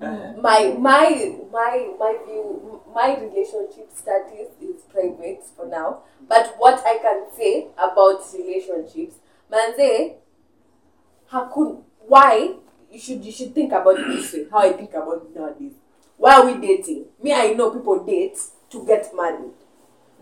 [0.03, 6.03] my my my my view my relationship status is private for now.
[6.29, 9.17] But what i can say about relationships
[9.51, 10.15] manze
[11.33, 12.55] hakun why
[12.91, 15.73] you should you should think about this way how i think about it nowadays.
[16.17, 17.07] Why are we dating?
[17.23, 18.39] Me i know people date
[18.71, 19.53] to get married.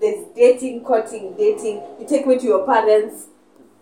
[0.01, 1.83] There's dating courting dating.
[2.01, 3.27] You take me to your parents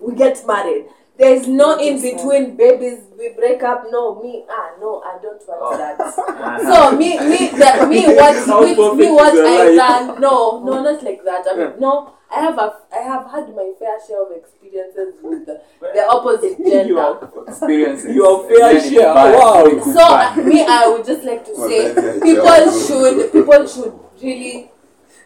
[0.00, 0.86] we get married
[1.18, 3.84] there's no in between babies we break up.
[3.90, 6.14] No me ah no i don't want that.
[6.62, 10.06] So me me the, me what me, me perfect what is your i life?
[10.06, 10.20] learned.
[10.20, 11.44] No no not like that.
[11.50, 15.44] I mean no i have a i have had my fair share of experiences with
[15.46, 17.18] the, the opposite gender.
[17.48, 18.14] Experiences.
[18.14, 19.64] Your fair share, wow.
[19.64, 24.70] very so uh, me i would just like to say people should people should really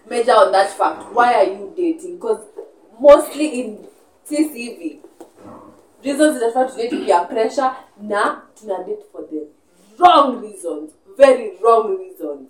[0.09, 1.13] measure on that fact.
[1.13, 2.17] Why are you dating?
[2.17, 2.47] Because
[2.99, 3.87] mostly in
[4.29, 5.02] tcv
[6.05, 7.71] reasons zinafaa tudate peer pressure.
[8.03, 9.41] Na tuna date for the
[9.99, 10.91] wrong reasons.
[11.17, 12.49] Very wrong reasons.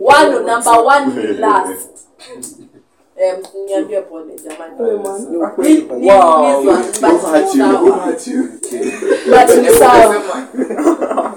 [0.00, 1.90] One number one ni last.
[3.16, 4.74] Em, niambie pole jamani
[5.58, 6.62] Ni- ni- Wow.
[6.62, 7.62] ni reasons, but Who hurt you?
[7.62, 7.78] sawa.
[7.78, 8.42] Who hurt you?
[9.30, 10.14] but ni sawa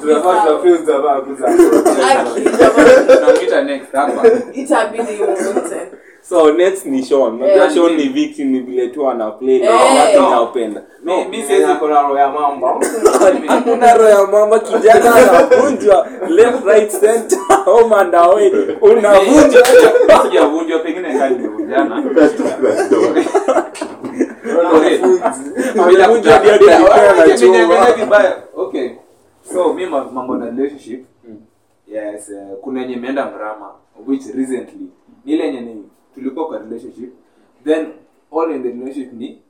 [0.01, 1.47] Tunafaa tuwafeel jamaa kuza.
[1.47, 4.27] Aki, jamani, Tunamwita next hapa.
[4.53, 5.91] itabidi umute
[6.29, 9.65] so next ni shon najua yeah, shon ni viki ni vile tu ana play na
[9.65, 9.71] Eh.
[9.99, 10.29] watu No.
[10.29, 10.81] naopenda
[13.47, 18.51] hakuna roho ya mama kijana anavunjwa left right center home and away.
[18.81, 19.63] Unavunjwa.
[20.23, 21.07] Sijavunjwa, pengine
[25.79, 28.37] Amevunjwa ndio vibaya.
[28.55, 28.89] Okay.
[29.53, 31.05] So mi mambo na relationship.
[31.87, 33.71] Yes, uh, kuna yenye imeenda mrama
[34.07, 34.87] which recently.
[35.25, 37.13] Ni ile yenye ni tulikuwa kwa relationship
[37.63, 37.87] then
[38.37, 39.41] all in the relationship ni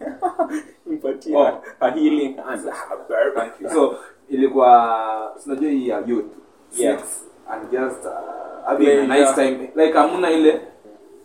[0.86, 1.62] Mpatia Oh.
[1.80, 2.62] a healing hand.
[3.34, 3.70] Thank you.
[3.70, 3.96] so
[4.28, 6.26] ilikuwa sinajua hii ya youth
[6.76, 6.98] Yeah.
[6.98, 8.12] sex and just uh,
[8.66, 9.34] having Yeah, a nice yeah.
[9.34, 10.60] time like hamuna ile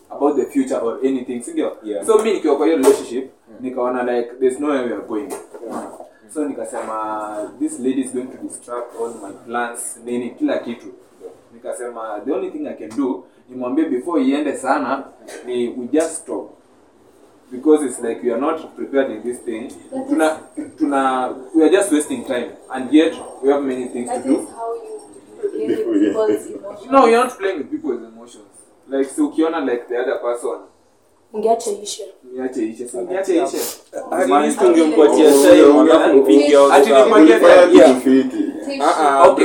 [0.10, 2.06] about the future or anything sindio Yeah.
[2.06, 3.30] so mi nikiwa kwa hiyo relationship
[3.62, 5.30] nikaona like there's no way we are going
[6.34, 10.88] so nikasema this lady is going to distract all my plans nini kila kitu
[11.54, 15.04] nikasema the only thing i can do nimwambie before iende sana
[15.46, 16.50] ni we just stop.
[17.52, 19.72] Because it's like we are not prepared in this thing.
[20.10, 20.40] Tuna
[20.78, 22.52] tuna we are just wasting time.
[22.74, 24.40] And yet we have many things to do.
[24.40, 26.92] is how you deal with people's emotions.
[26.92, 28.48] no you're not playing with people's emotions.
[28.88, 30.60] Like so ukiona like the other person
[31.84, 32.04] ishe.
[32.70, 32.88] ishe
[33.24, 33.58] si ishe.
[34.66, 35.30] ungempatia
[35.66, 38.26] Oh, alafu mpige Ati nipatie.
[38.82, 39.36] Ah, ah,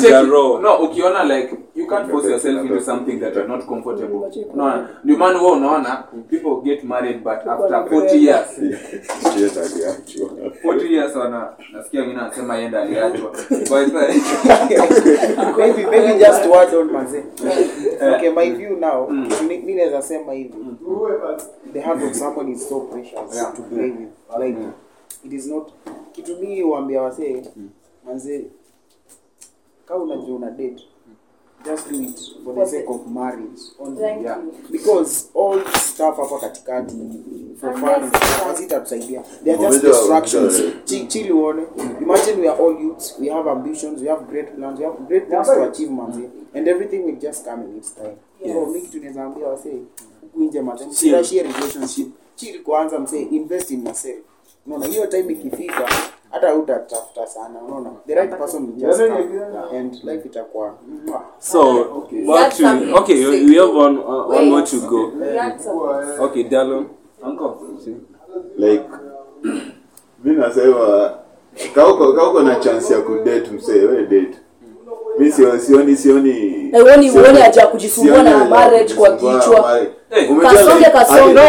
[0.00, 0.26] cheki
[0.62, 4.30] no ukiona like you can't force yourself into something that you're not comfortable.
[4.54, 8.58] no ndio maana wewe unaona people get married but after 40 years.
[9.40, 10.28] Yes, aliachwa.
[10.64, 13.32] 40 years wana nasikia mimi nasema yenda aliachwa
[15.58, 17.24] maybe maybe just word on manze
[18.16, 19.10] okay my view now
[19.48, 20.54] mi mi naweza sema hivi.
[21.72, 23.52] The heart of someone is so precious Yeah.
[23.56, 24.08] to play with
[24.38, 24.58] like
[25.24, 25.72] it is not
[26.12, 27.42] kitu mimi huambia wasee
[28.06, 28.44] manze
[29.86, 30.84] kama unajua una date
[31.64, 34.38] just do it for the sake of marriage only Thank yeah.
[34.38, 34.52] you.
[34.70, 36.94] because all stuff hapa katikati
[37.60, 38.10] for fun
[38.46, 40.62] hazitatusaidia they are just distractions.
[41.08, 41.62] chill uone.
[42.00, 45.28] Imagine we are all youths we have ambitions we have great plans we have great
[45.28, 48.16] things to achieve manzi and everything will just come in its time.
[48.44, 48.54] Yes.
[48.54, 49.70] so mimi kitu naweza ambia wase
[50.32, 52.08] kuinje nje manzi relationship.
[52.36, 54.18] Chill kwanza msee invest in yourself
[54.66, 55.88] unaona hiyo time ikifika
[56.34, 57.90] hata utatafuta sana unaona.
[58.06, 60.74] The right person will just come and life itakuwa.
[61.38, 61.74] So,
[62.26, 65.12] back That's to okay, we have one uh, one more to go.
[66.24, 66.86] Okay, Dallon.
[67.22, 67.54] uncle.
[68.58, 68.84] Like
[70.24, 71.10] mi nasema
[71.74, 74.38] kauko kauko na chance ya kudate msee we date.
[75.18, 79.78] Mi sioni sioni uoni- sioni- uoni haja ya kujifungua na marriage kwa kichwa.
[80.42, 81.40] kasonge, kasonge.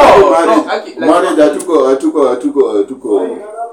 [0.99, 3.27] marriage hatuko hatuko hatuko hatuko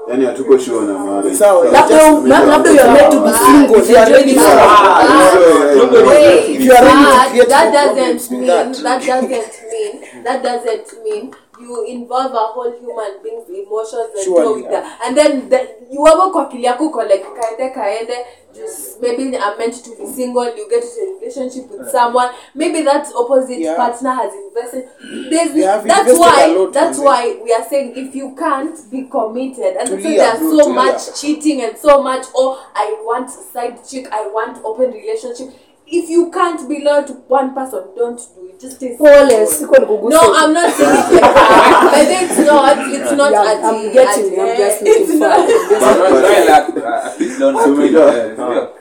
[0.07, 3.29] yani hatuko sure na marriage Sawa, Just labda umejua labda you are meant to be
[3.29, 4.65] Ah, single if you are enjoy ready this for- life.
[4.67, 6.33] Ah, Nobody- yeah, nobody- yeah.
[6.33, 8.73] Wait, If you are ready to but create that more doesn't problems, do mean that.
[8.83, 9.29] that doesn't
[9.71, 11.31] mean that doesn't mean
[11.63, 14.99] you involve a whole human being's emotions and Surely, with that.
[15.05, 15.59] And then the,
[15.91, 20.05] you wako kwa akili yako uko like kaende kaende just maybe I'm meant to be
[20.05, 23.75] single you get into a relationship with someone maybe that opposite Yeah.
[23.75, 24.89] partner has invested.
[25.31, 29.03] There's have that's invested a why that's why we are saying if you can't be
[29.09, 34.07] committed and so there's so much cheating and so much oh i want side chick
[34.11, 35.49] i want open relationship
[35.87, 38.59] if you can't be loyal to one person don't do it.
[38.59, 39.47] Just stay Pole, single.
[39.47, 40.09] siko nikugusa.
[40.09, 43.83] no i'm not saying it like that but it's not it's not Yeah, at I'm
[43.83, 45.37] the- getting at I'm the- just it's making not.
[45.37, 45.47] Fun.
[45.69, 48.73] But- but well, like, uh, at least don't So feel,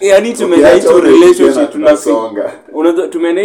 [0.00, 0.70] yani tumeenda
[1.00, 1.70] relationship
[3.10, 3.42] tumeenda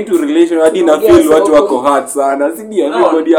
[0.60, 2.56] hadi na feel watu wako hurt sana.
[2.58, 2.86] Si ndio?
[2.86, 3.36] Everybody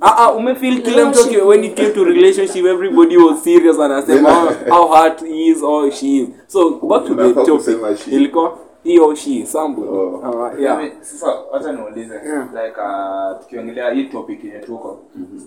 [0.00, 4.48] ah ah umefeel kila mtu when it came to relationship everybody was serious anasema how,
[4.86, 6.28] how he is or she is.
[6.46, 8.06] So back to the topic.
[8.12, 10.20] ilikuwa he or she somebody Oh.
[10.22, 12.48] uh, yeah Mimi, sasa wacha niulize Yeah.
[12.54, 14.98] like uh, tukiongelea hii topic yenye tuko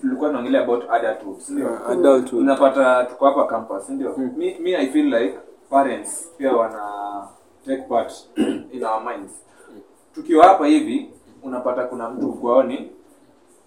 [0.02, 2.42] tulikuwa tunaongelea about adulthood ndio Yeah, adulthood.
[2.42, 4.32] unapata tuko hapa campus ndio mm.
[4.38, 5.38] me, me i feel like
[5.70, 6.82] parents pia wana
[7.66, 8.14] take part
[8.74, 9.32] in our minds
[10.16, 11.10] tukiwa hapa hivi
[11.44, 12.92] unapata kuna mtu kwaoni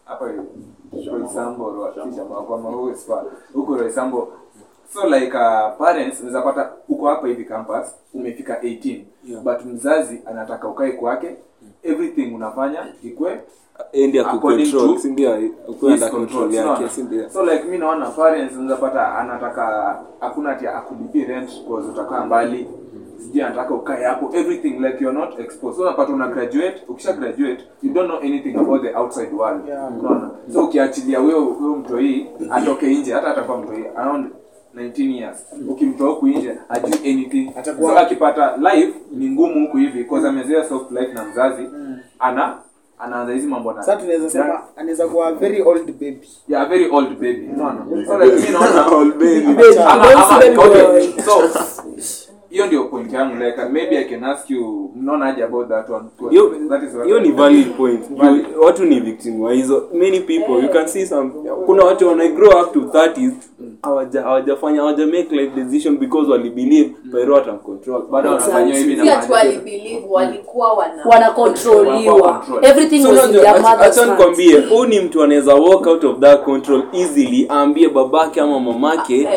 [0.04, 0.30] hapa
[1.12, 1.64] Roysambo
[3.54, 4.32] huko Roysambo
[4.94, 9.42] so like uh, parents unaweza pata uko hapa hivi campus umefika 18 Yeah.
[9.42, 11.36] but mzazi anataka ukae kwake
[11.82, 13.40] everything unafanya ikwe
[13.92, 15.38] endi ya kucontrol si ndio?
[15.68, 17.30] Ukuwa under control, control yake si ndio?
[17.30, 22.66] So like mi naona parents unaweza pata anataka hakuna ati akulipi rent cause utakaa mbali
[23.18, 25.76] sijui anataka ukae hapo everything like you're not exposed.
[25.76, 29.68] So unapata una graduate ukisha graduate you don't know anything about the outside world.
[29.68, 29.92] Yeah.
[30.00, 30.30] unaona?
[30.52, 34.26] So ukiachilia wewe huyo mtoi atoke nje hata atakuwa mtoi around
[34.76, 35.36] 19 years.
[35.68, 37.52] Ukimtoa huku nje ajui anything.
[37.56, 41.62] Atakuwa- so akipata life ni ngumu huku hivi cause amezoea soft life na mzazi.
[42.18, 42.54] Ana
[42.98, 46.28] anaanza hizi mambo na sasa tunaweza sema anaweza kuwa a very old baby.
[46.48, 47.48] Yeah, very old baby.
[47.54, 49.40] Unaona so like mimi naona Old baby.
[49.54, 51.22] Baby, ama don't say okay.
[51.24, 51.32] so
[52.52, 56.04] hiyo ndio point yangu like maybe i can ask you mnaona aje about that one?
[56.30, 58.00] Hiyo that is what hiyo ni valid point.
[58.16, 58.46] Valid.
[58.54, 61.30] Juu watu ni victim wa hizo many people you can see some
[61.66, 63.32] kuna watu wana grow up to 30s
[63.82, 68.02] hawaja hawajafanya hawaja make life decision because wali believe pero ata control.
[68.10, 73.32] Bado wanafanya hivi na watu wali believe walikuwa wana wana controliwa everything So was in
[73.32, 77.88] their mother's acha nikwambie huu ni mtu anaweza walk out of that control easily aambie
[77.88, 79.28] babake ama mamake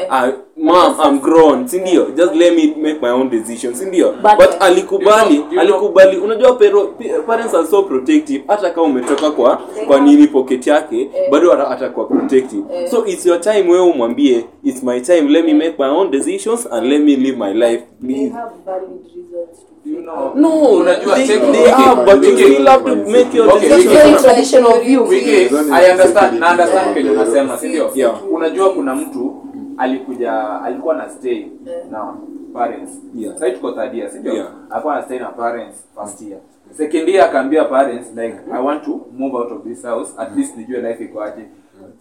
[0.57, 0.63] Eh.
[0.63, 2.05] mam I'm grown si ndio?
[2.15, 4.11] Just let me make my own decision si ndio?
[4.11, 6.87] But- but alikubali You know- you know- alikubali unajua pero
[7.27, 8.43] parents are so protective.
[8.47, 12.63] Hata kama umetoka kwa kwa nini pocket yake bado ata- atakuwa protective.
[12.91, 16.67] So it's your time wewe umwambie it's my time let me make my own decisions
[16.71, 17.83] and let me live my life.
[18.01, 20.49] They please have valid reasons You know, no.
[20.49, 23.93] unajua they, they are, have but you still have to make your Okay, decision.
[23.93, 25.03] decisions traditional view.
[25.07, 25.31] Wiki,
[25.71, 26.43] I understand.
[26.43, 27.91] I understand kenye unasema si ndio?
[28.31, 29.35] Unajua kuna mtu
[29.77, 31.45] alikuja alikuwa na stay
[31.91, 32.13] na
[32.53, 32.99] parents.
[33.15, 33.37] Yeah.
[33.37, 34.51] sai tuko third year si Yeah.
[34.69, 36.39] alikuwa na stay na parents first year.
[36.71, 40.13] Second year akaambia parents like i want to move out of this house.
[40.17, 41.45] At least nijue life iko aje.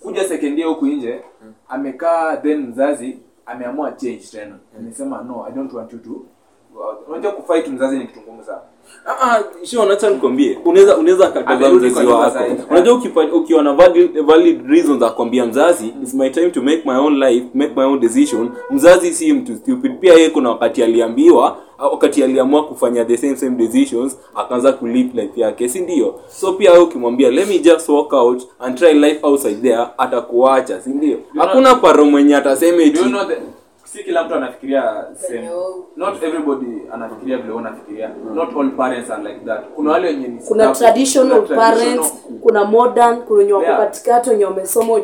[0.02, 1.20] Kuja second year huku nje
[1.68, 4.56] amekaa then mzazi ameamua change tena.
[4.78, 6.26] Amesema no i don't want you to go out."
[7.08, 8.60] Unajua kufight mzazi ni kitu ngumu sana.
[9.06, 10.58] Ah, ah, sure, nikwambie.
[10.64, 12.38] Unaweza unaweza kataza mzazi wako
[12.70, 13.00] unajua
[13.32, 17.18] ukiwa na valid, valid reasons za kuambia mzazi it's my time to make my own
[17.18, 18.50] life make my own decision.
[18.70, 19.98] Mzazi si mtu stupid.
[20.00, 25.22] Pia yeye kuna wakati aliambiwa ah, wakati aliamua kufanya the same same decisions akaanza kulive
[25.22, 26.14] life yake si ndio?
[26.28, 30.80] So pia wewe ukimwambia let me just walk out and try life outside there atakuacha
[30.80, 31.18] si ndio?
[31.38, 33.36] Hakuna paro mwenye atasema eti you know the,
[33.94, 35.48] si kila mtu anafikiria same.
[35.96, 38.10] Not everybody anafikiria vile unafikiria.
[38.34, 39.60] Not all parents are like that.
[39.74, 44.44] Kuna wale wenye ni kuna traditional kuna parents kuna modern kuna wenye wako katikati wenye
[44.44, 44.98] wamesoma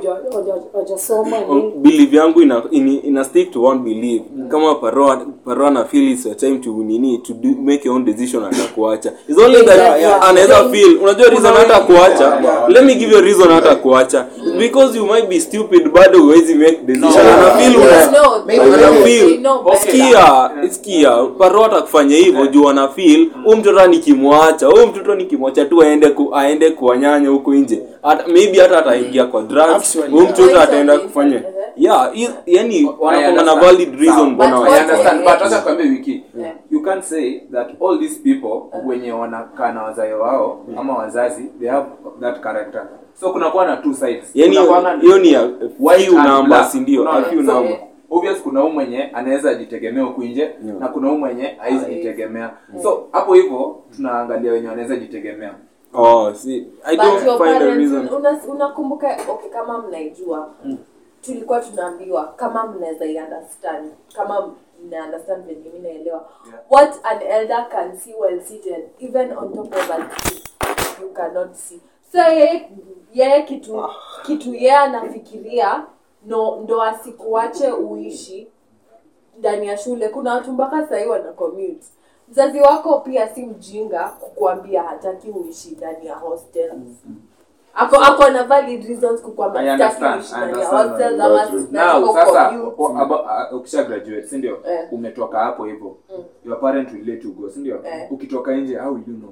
[1.54, 6.08] nini belief yangu ina, ina, ina stick to one belief kama paroa paroa na feel
[6.12, 9.62] is your time to nini to do, make your own decision and kuacha is only
[9.66, 10.28] that Yeah, yeah.
[10.28, 12.68] anaweza feel unajua reason hata kuacha yeah.
[12.68, 14.26] let me give you a reason hata kuacha
[14.58, 17.32] because you might be stupid bado huwezi make decision No.
[17.32, 19.38] and feel Yes, una no, Maybe they- wana they feel.
[19.38, 19.78] know better.
[19.80, 25.82] sikia sikia paroa atakufanya hivyo juu ana feel huyu mtoto nikimwacha huyu mtoto nikimwacha tu
[25.82, 27.82] aende ku, aende kuwanyanya huko nje.
[28.02, 31.42] Hata maybe hata ataingia kwa drugs huyu mtoto ataenda kufanya.
[31.76, 32.10] yeah
[32.46, 36.22] yani wanakuwa na valid reason mbona I understand, but acha kwambie wiki.
[36.70, 41.68] You can't say that all these people wenye wanakaa na wazazi wao ama wazazi they
[41.68, 41.86] have
[42.20, 42.82] that character.
[43.20, 44.24] So kunakuwa na two sides.
[44.34, 44.58] yani
[45.00, 45.32] hiyo ni
[45.98, 47.02] few and numbers ndio?
[47.02, 47.26] Unaona?
[47.26, 47.78] a few So, numbers
[48.10, 52.50] obvious kuna huyu mwenye anaweza jitegemea huku nje na kuna huyu mwenye haizi jitegemea.
[52.82, 55.54] So hapo hivyo tunaangalia wenye wanaweza jitegemea.
[55.94, 58.08] Oh see i But don't find a parents, reason.
[58.16, 60.50] una- unakumbuka okay kama mnaijua
[61.20, 64.52] tulikuwa tunaambiwa kama mnaweza understand kama
[64.86, 66.60] mna understand venye mi naelewa Yeah.
[66.70, 70.42] what an elder can see well seated even on top of a tree
[71.02, 71.80] you cannot see.
[72.12, 72.68] So yeye
[73.14, 73.84] yeye kitu
[74.22, 75.84] kitu yeye anafikiria
[76.26, 78.48] no ndo asikuache uishi
[79.38, 80.08] ndani ya shule.
[80.08, 81.86] Kuna watu mpaka sahii wana commute.
[82.28, 86.72] Mzazi wako pia si mjinga kukuambia hataki uishi ndani ya hostel
[87.74, 91.34] ako ako na valid reasons kukwambia sitaki uishi ndani ya hostel ama
[93.00, 94.58] abo- a- ukisha graduate si ndio?
[94.70, 94.88] Eh.
[94.92, 95.96] umetoka hapo hivyo.
[96.44, 97.84] Your parent will let you go si ndio?
[97.86, 98.12] Eh.
[98.12, 99.30] ukitoka nje how will you know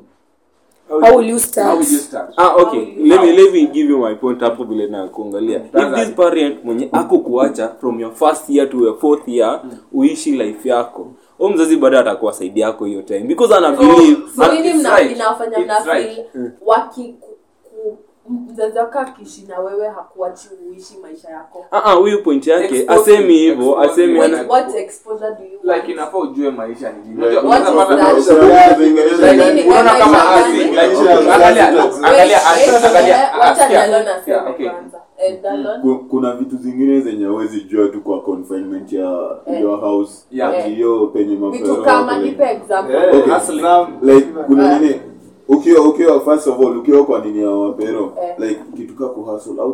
[0.89, 2.35] how will you how will you start?
[2.37, 2.95] Ah okay.
[2.97, 6.65] Let me let me give you my point hapo vile na kuangalia if this parent
[6.65, 9.61] mwenye ako kuacha from your first year to your fourth year
[9.93, 11.13] uishi life yako.
[11.39, 13.21] Huyo mzazi bado atakuwa side yako hiyo time.
[13.21, 15.13] Because ana believe so But nini it's mna- right.
[15.13, 16.07] inawafanya It's mna right.
[16.33, 17.99] feel waki ku- ku-
[18.29, 21.67] mzazi wako akiishi na wewe hakuachi uishi maisha yako?
[21.71, 26.19] Ah ah huyu point yake asemi hivyo asemi ana what exposure do you like inafaa
[26.19, 27.39] ujue maisha ni nini.
[29.69, 30.63] Unaona kama asi,
[31.35, 31.69] angalia
[32.03, 34.79] angalia angalia
[36.11, 39.61] kuna vitu zingine zenye awezi jua tu kwa confinement ya Eh.
[39.61, 40.27] your house.
[40.31, 40.51] Yeah.
[40.59, 42.97] Ati penye vitu kama nipe example.
[42.97, 43.25] Eh,
[44.03, 44.81] like kuna Eh.
[44.81, 45.01] nini
[45.49, 48.35] ukiwa ukiwa first of all ukiwa kwa nini ya mapero Eh.
[48.39, 49.73] like kitu ka ku hustle au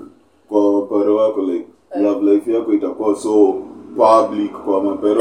[0.50, 3.56] kwa paro wako like love life yako itakuwa so
[3.98, 5.16] public kwa mapero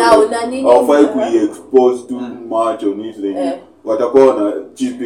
[0.46, 0.68] nini
[1.06, 3.52] kuiexpose too much on it like Eh.
[3.84, 4.52] Watakuwa wana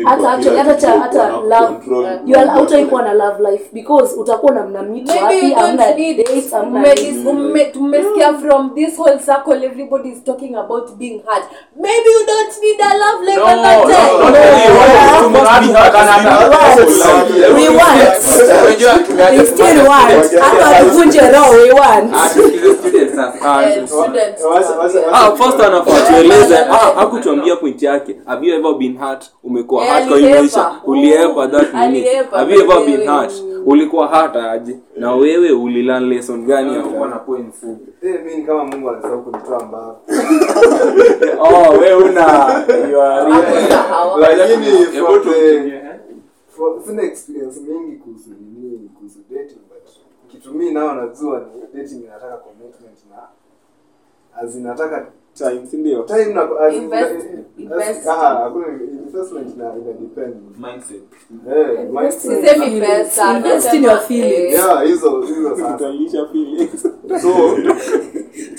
[0.04, 1.74] hata kwa actually kila hata hata love
[2.06, 2.18] Eh.
[2.26, 4.82] you are mambo hautaikuwa na love life because utakuwa na mna
[6.84, 7.30] dates nini.
[7.30, 11.44] umme- tumesikia from this whole circle everybody is talking about being hurt
[11.80, 15.30] maybe you don't need a love life No, at that no, time no, no, You
[15.30, 15.44] must
[17.54, 18.18] We want.
[19.38, 23.62] We still want hata tuvunje roho we want Ah, students sasa.
[23.62, 24.42] Eh, students.
[24.44, 29.32] Wacha- wacha- Ah, first anafaa tueleze ah, akutuambia point yake have you ever been hurt
[29.42, 30.72] umekuwa Eh, hurt kwa maisha.
[30.84, 33.32] Uliepa that nini have you ever been hurt?
[33.66, 34.78] Ulikuwa hurt aje?
[34.96, 36.72] Na wewe ulilearn lesson gani
[37.10, 37.62] na points.
[38.02, 40.00] Eh, mimi kama Mungu alisahau kunitoa mbao.
[41.40, 42.22] oh wewe una
[42.90, 43.30] you are
[44.36, 45.82] Lakini Hebu from the- tumsikie,
[46.48, 49.88] for- sina experience mingi kuhusu nini kuhusu dating but
[50.28, 51.42] kitu mimi nao najua
[51.74, 53.16] dating inataka commitment na
[54.42, 56.74] azinataka time si ndio time na as
[57.58, 58.66] Invest- ah, hakuna
[59.06, 61.02] investment na ina depend Mindset.
[61.56, 62.20] eh mindset.
[62.44, 64.52] Sisemi pesa Invest in your feelings.
[64.54, 65.78] yeah hizo hizo sasa
[66.32, 66.82] feelings
[67.22, 67.30] so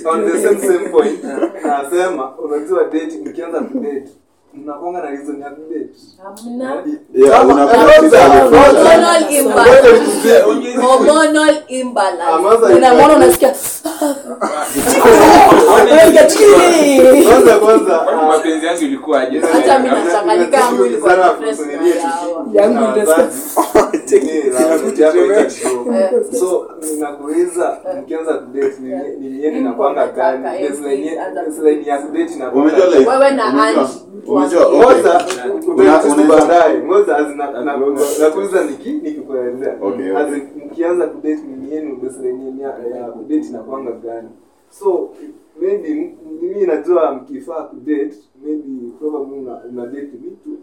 [0.09, 1.23] on the same same point
[1.63, 4.09] nasema unajua date ukianza kudate
[4.53, 5.89] mnakonga na reason ya kudate
[6.23, 6.83] hamna.
[7.13, 9.91] Yeah, unakuwa Hormonal imbalance.
[10.81, 12.73] Hormonal imbalance.
[12.75, 13.53] Unamwona unasikia
[17.29, 19.39] kwanza kwanza ah, mapenzi yangu ilikuwa aje?
[19.39, 22.47] Hata mimi nachanganyika yangu ilikuwa Sana different kuhusu na nini yao.
[22.53, 23.51] Yangu ndio wazazi.
[24.11, 25.85] Nini, la- vitu yako itashow.
[26.39, 26.67] So.
[26.93, 30.43] Ninakuuliza mkianza kudate ni ni nini inakwanga gani?
[31.45, 32.33] baseline ya kudate.
[32.33, 32.75] inakwanga
[33.09, 33.91] Wewe na unajua- Ange,
[34.27, 34.79] unajua tuambie.
[34.85, 34.95] okay.
[34.95, 35.11] moja
[35.67, 37.77] Una- utaitusu unaweza- baadaye moja azina- na- na-
[38.19, 40.11] nakuuliza niki nikikuelezea Okay,
[40.65, 42.71] mkianza kudate ni yenu baseline ya
[43.11, 44.29] kudate inakwanga gani?
[44.79, 45.09] So
[45.61, 50.57] maybe mimi najua mkifaa kudate maybe probably una, una date mtu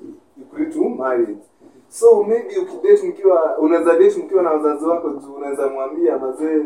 [0.72, 1.42] to marriage
[1.88, 6.64] so maybe ukidate mkiwa unaweza date mkiwa na wazazi wako juu unaweza mwambia mazee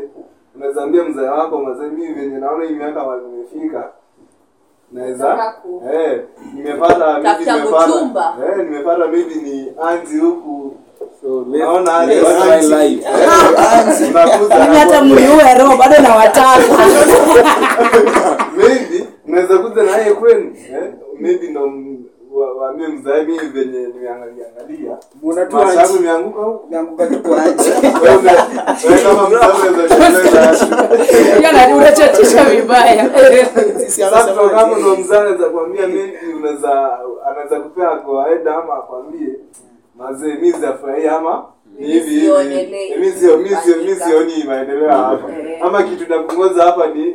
[0.56, 3.88] unaweza ambia mzee wako mazee mimi venye naona hii miaka nimefika.
[4.92, 5.54] Naweza
[5.94, 6.20] eh
[6.54, 10.74] nimepata maybe nimepata eh nimepata maybe ni anzi huku.
[14.78, 16.58] Hata mliue roho bado nawataka
[18.56, 20.92] maybe unaweza kuja naye kwenu eh?
[21.20, 21.72] maybe ndo
[22.60, 24.96] waambie mzae mimi venye nimeangaliangalia
[26.68, 27.70] imeanguka tu kwa aje.
[28.88, 29.02] Wewe
[31.42, 33.10] kama unachatisha vibaya
[33.88, 34.80] sasa aje?
[34.80, 36.98] ndo mzae anaweza kuambia maybe unaweza
[37.30, 39.28] anaweza kupea kawaida ama akwambie
[39.98, 41.44] mazee mimi sijafurahia ama
[41.78, 42.96] ni hivi hivi Sionelei.
[42.98, 45.58] mimi sio mimi sio mimi sioni maendeleo hapa Eh.
[45.62, 47.14] ama kitu nakungoza hapa ni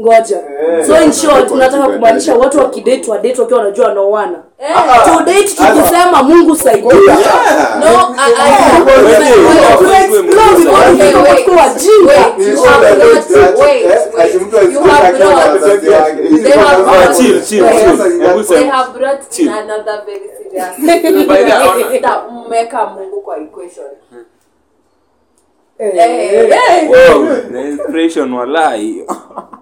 [0.00, 0.36] ngoja.
[0.36, 0.86] Eh.
[0.86, 6.22] so in short unataka kumaanisha watu wakidate wadate wakiwa wanajua wanaoana Eh, to date tukisema
[6.22, 6.94] mungu saidia
[22.96, 23.86] mungu kwa equation
[25.82, 26.88] Eh, Eh, eh.
[26.88, 29.00] Wow, the inspiration walai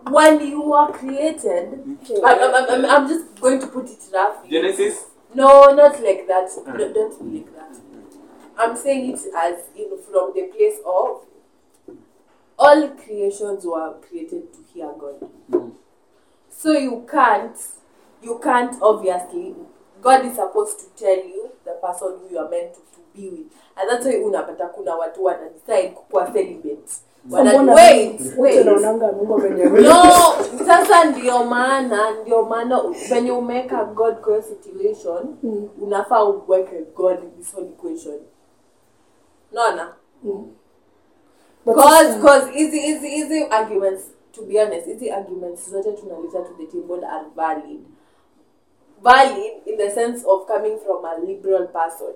[0.10, 1.78] when you were created
[2.24, 5.04] I'm, I'm, I'm, I'm just going to put it roughly Genesis?
[5.34, 6.50] no not like that.
[6.66, 7.78] No, don't be like that.
[8.58, 11.22] I'm saying it as in from the place of
[12.58, 15.72] all creations were created to hear god.
[16.50, 17.56] So you can't
[18.22, 19.54] you can't obviously
[20.02, 23.28] god is supposed to tell you the person who you are meant to, to be
[23.30, 23.46] with.
[23.76, 26.92] And that's why unapata kuna watu wana decide kukuwa celibate
[27.30, 28.66] Wana- wait wait.
[28.66, 29.80] naonanga Mungu ameniambia.
[29.82, 30.04] no
[30.66, 35.68] sasa ndio maana ndio maana venye umeweka god kwa hiyo situation Mm.
[35.82, 38.20] unafaa uweke god in this whole equation.
[39.52, 39.94] Naona
[41.64, 46.50] But cause cause hizi hizi hizi arguments to be honest hizi arguments zote tunaleta to
[46.58, 47.80] the table are valid
[49.02, 52.14] valid in the sense of coming from a liberal person.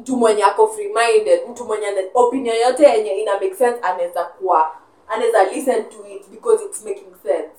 [0.00, 4.70] Mtu mwenye ako free minded mtu mwenye opinion yote yenye ina make sense anaweza kuwa
[5.08, 7.50] anaweza listen to it because it's making sense.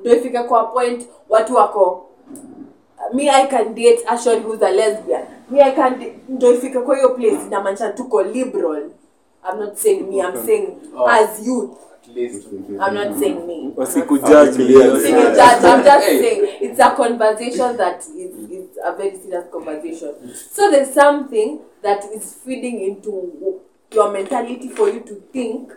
[0.00, 2.06] Ndo ifike kwa point watu wako
[3.12, 5.24] me i can date ashon who's a lesbian.
[5.50, 8.90] Me i can ndo ifike kwa hiyo place inamaanisha tuko liberal.
[9.50, 10.68] I'm not saying me i'm saying
[11.08, 11.70] as youth
[12.80, 13.72] i'm not saying me.
[13.76, 15.64] Wasikujudge Sing it, judge.
[15.64, 20.14] I'm just saying it's a conversation that is, is a very serious conversation.
[20.34, 23.60] So there's something that is feeding into
[23.92, 25.72] your mentality for you to think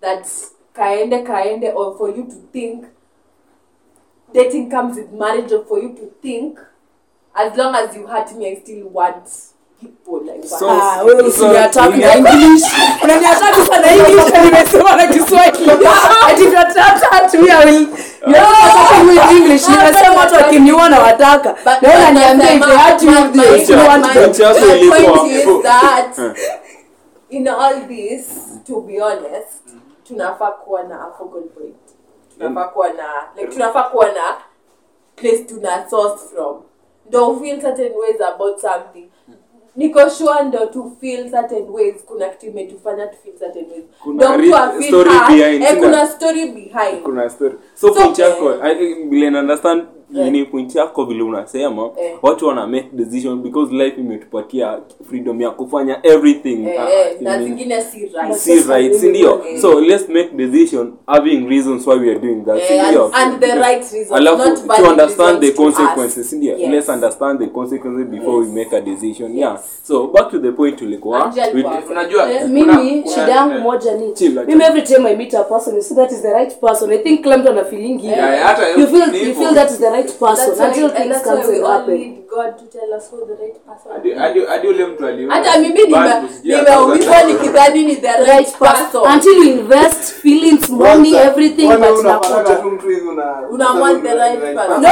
[0.00, 0.24] that
[0.74, 2.86] kaende kaende or for you to think
[4.32, 6.58] dating comes with marriage or for you to think
[7.36, 9.28] as long as you hurt me I still want
[9.84, 10.58] people like that.
[10.58, 12.62] So- Ah, wewe So, usiniataki in- na English.
[13.04, 15.70] Unaniataki sana English na nimesema na Kiswahili.
[16.28, 17.88] Ati tunataka tu ya will.
[18.26, 19.68] You know with English.
[19.68, 21.50] Nimesema watu wakiniona wataka.
[21.64, 23.68] But- Na wewe but unaniambia if my- they hurt you my- if they my- if
[23.70, 24.22] you want my- them.
[24.24, 26.18] Point yako my ilikuwa- point is that
[27.30, 28.26] in all this
[28.66, 29.62] to be honest
[30.08, 31.76] tunafaa kuwa na a focal point
[32.38, 33.04] tunafaa kuwa na
[33.36, 34.36] like tunafaa kuwa na
[35.16, 36.62] place tuna source from
[37.08, 39.08] ndo feel certain ways about something
[39.76, 43.84] niko sure ndo tu feel certain ways kuna kitu imetufanya tu feel certain ways.
[44.02, 47.02] Kuna ndo mtu afeel story hurt, behind, eh, kuna story behind.
[47.02, 47.54] Kuna story.
[47.74, 48.70] So So, point yako okay.
[48.72, 49.84] I- vile understand
[50.18, 50.24] eh.
[50.24, 52.12] nini point yako vile unasema Eh.
[52.22, 54.78] watu wana make decision because life imetupatia
[55.10, 56.66] freedom ya kufanya everything.
[56.68, 58.34] Eh, ah, eh, na zingine si right.
[58.34, 59.40] Si right si ndio?
[59.48, 59.60] Eh.
[59.60, 63.46] so let's make decision having reasons why we are doing that Eh, and, and the
[63.54, 66.56] right reasons, alafu not to understand the consequences ndio?
[66.58, 66.70] Yes.
[66.70, 69.58] let's understand the consequences before we make a decision yeah.
[69.82, 71.32] So back to the point tulikuwa.
[71.90, 74.14] Unajua Eh, mimi shida yangu moja ni
[74.46, 76.92] mimi every time i meet a person you see that is the right person.
[76.92, 79.78] I think kila mtu ana feeling Yeah, yeah, hata you feel you feel that is
[79.78, 81.94] the right person That's why- until and things that's comes why we to all happen
[81.96, 84.18] need God to tell us who the right person hadi- is.
[84.18, 89.12] hadi hadi ule mtu aliona hata mimi nime- nimeumizwa nikidhani ni the right person.
[89.14, 94.02] until you invest feelings money everything but unapataka nakuta tu mtu hivi una- Una want
[94.02, 94.82] the right person.
[94.82, 94.88] no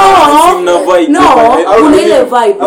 [0.51, 1.19] Si mna vibe, no
[1.55, 1.81] vibe.
[1.81, 2.65] kuna ile vibe.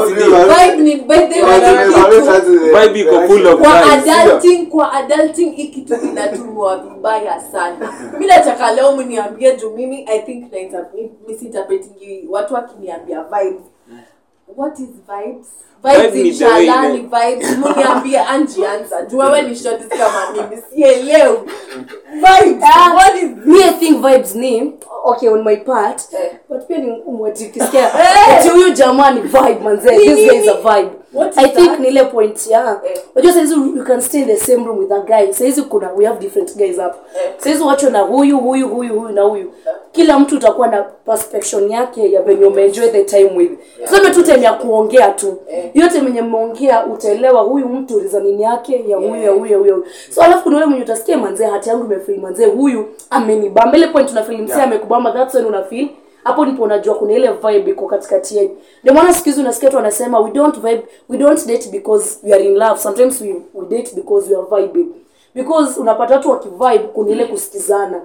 [0.48, 2.50] vibe ni by the way ni kitu
[2.80, 7.92] Vibe iko full of kwa vibes, adulting kwa adulting hii kitu inatumwa vibaya sana.
[8.18, 10.44] Mi nataka leo mniambie juu mimi i think
[11.28, 13.62] misinterpretingi watu wakiniambia vibes
[14.54, 15.46] what is vibes?
[15.84, 17.58] Vibes Vibe ni the way inshallah ile- ni vibes.
[17.58, 20.62] Mniambie anjianza juu wewe ni short kama mimi.
[20.74, 21.38] Sielewi
[22.14, 22.62] vibes.
[22.94, 24.72] What is me i think vibes ni
[25.04, 26.32] okay on my part Eh.
[26.48, 27.94] but pia ni mwatikisikia
[28.28, 30.66] ati huyu jamaa ni vibe manze Ni this guy is a vibe.
[30.66, 31.05] What is
[31.36, 31.80] i think that?
[31.80, 33.00] ni ile point ya Eh.
[33.14, 35.32] unajua saizi you can stay in the same room with a guy.
[35.32, 37.30] Saizi kuna we have different guys hapa Eh.
[37.38, 39.52] saizi wacho na huyu huyu huyu huyu na huyu.
[39.92, 43.50] Kila mtu utakuwa na perspection yake ya venye umeenjoy the time with.
[43.84, 45.36] Tuseme tu time ya kuongea tu.
[45.48, 45.70] Eh.
[45.72, 49.74] hiyo time mmeongea utaelewa huyu mtu rizanini yake ya huyu ya huyu ya huyu ya
[49.74, 49.84] huyu.
[50.10, 53.76] so alafu kuna ule mwenye utasikia manzee hati yangu imefili manzee huyu amenibamba.
[53.78, 55.88] Ile point unafili msee amekubamba that's when unafeel
[56.26, 58.50] hapo ndipo unajua kuna ile vibe iko katikati yenu.
[58.82, 62.32] Ndio maana siku hizi unasikia tu wanasema we don't vibe we don't date because we
[62.32, 62.80] are in love.
[62.80, 64.86] Sometimes we, we date because we are vibing.
[65.34, 68.00] Because unapata watu wakivibe kuna ile kusikizana.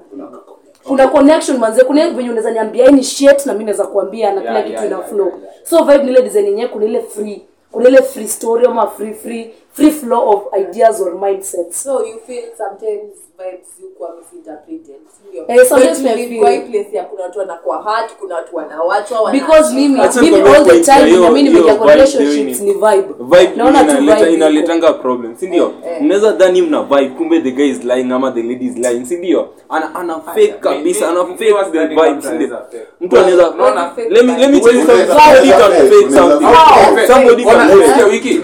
[0.84, 4.54] Kuna connection manze kuna venye unaweza niambia ni shit na mimi naweza kuambia na kila
[4.54, 5.54] Yeah, kitu yeah, ina yeah, yeah, yeah.
[5.64, 7.42] so vibe ni ile design yenyewe kuna ile free
[7.72, 11.84] kuna ile free story ama free free free flow of ideas or mindsets.
[11.84, 13.12] So you feel sometimes
[13.44, 17.04] vibes yukuwa misinterpreted sindio Eh, sometimes But you I live feel- kwa hii place ya
[17.04, 20.72] kuna watu wanakuwa hurt kuna watu wanawachwa wana- because mimi Acha mimi nikwambie all the
[20.72, 23.14] point ya time hiyo- na mimi hiyo nimeingia kwa vibe relationships ndio ni vibe.
[23.20, 24.34] vibe naona tu inaleta vibe iko.
[24.34, 25.72] inaletanga problem si ndio?
[26.02, 29.16] Mnaweza dhani mna vibe kumbe the guy is lying ama the lady is lying si
[29.18, 29.50] ndio?
[29.70, 32.58] Ana ana fake kabisa ana mi- mi- fake the vibe si ndio?
[33.02, 33.92] Mtu anaweza Unaona?
[34.10, 35.12] let me let me tell you something.
[35.12, 38.12] Unaweza- somebody can fake Unaweza- something somebody can sikia fake.
[38.12, 38.42] wiki.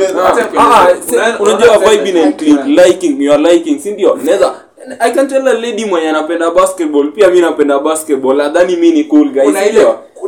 [0.57, 4.15] Ah se- unajua unaona vibe ina include liking you are liking si ndio?
[4.23, 4.53] Naweza
[4.99, 9.03] I can tell a lady mwenye anapenda basketball pia mi napenda basketball adhani mi ni
[9.03, 9.41] cool guy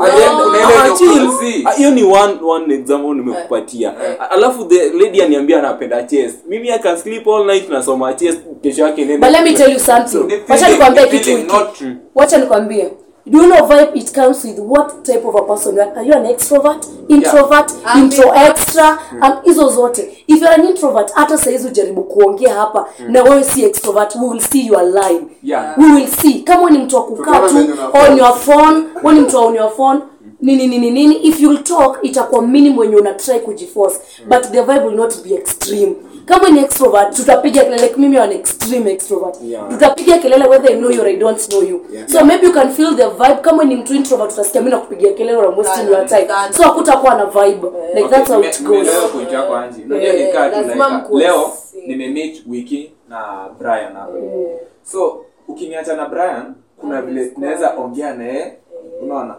[0.02, 0.06] Ah.
[1.66, 3.94] Ah, hiyo ni one one example nimekupatia.
[4.32, 6.34] Alafu the lady aniambia anapenda chess.
[6.48, 9.72] Mimi i can sleep all night nasoma chess kesho yake nenda but let me tell
[9.74, 10.42] you something.
[10.50, 11.30] Wacha nikwambie kitu
[12.16, 12.90] wacha nikwambie
[13.30, 15.96] do you know vibe it comes with what type of a person you are?
[15.98, 17.98] Are you an extrovert introvert yeah.
[18.00, 20.24] intro extra um, hizo zote.
[20.28, 24.40] If you're an introvert hata saizi ujaribu kuongea hapa na wewe si extrovert we will
[24.42, 24.90] see you are
[25.44, 25.78] Yeah.
[25.78, 26.34] we will see.
[26.34, 27.56] Kama ni mtu wa kukaa tu
[27.94, 30.02] on your phone wewe ni mtu on your phone
[30.42, 34.00] nini nini nini if you'll talk itakuwa mini mwenye una try kujiforce.
[34.28, 35.96] But the vibe will not be extreme
[36.30, 37.16] kama ni extrovert.
[37.16, 37.82] Tutapiga kelele.
[37.82, 39.36] Like mimi an extreme extrovert.
[39.44, 39.70] Yeah.
[39.70, 41.86] tutapiga kelele whether I know you or I don't know you.
[42.08, 43.42] So maybe you can feel the vibe.
[43.42, 46.28] Kama ni mtu introvert utasikia mimi nakupigia kelele or most in your time.
[46.52, 47.68] so hakutakuwa na vibe.
[47.96, 48.88] Like Okay, that's how it goes.
[48.88, 51.52] leo point yako anji Unajua Eh, tu like, leo
[51.88, 54.14] nimemeet wiki na brian hapa.
[54.84, 58.54] So ukiniacha na brian kuna vile naweza ongea naye
[59.02, 59.36] unaona?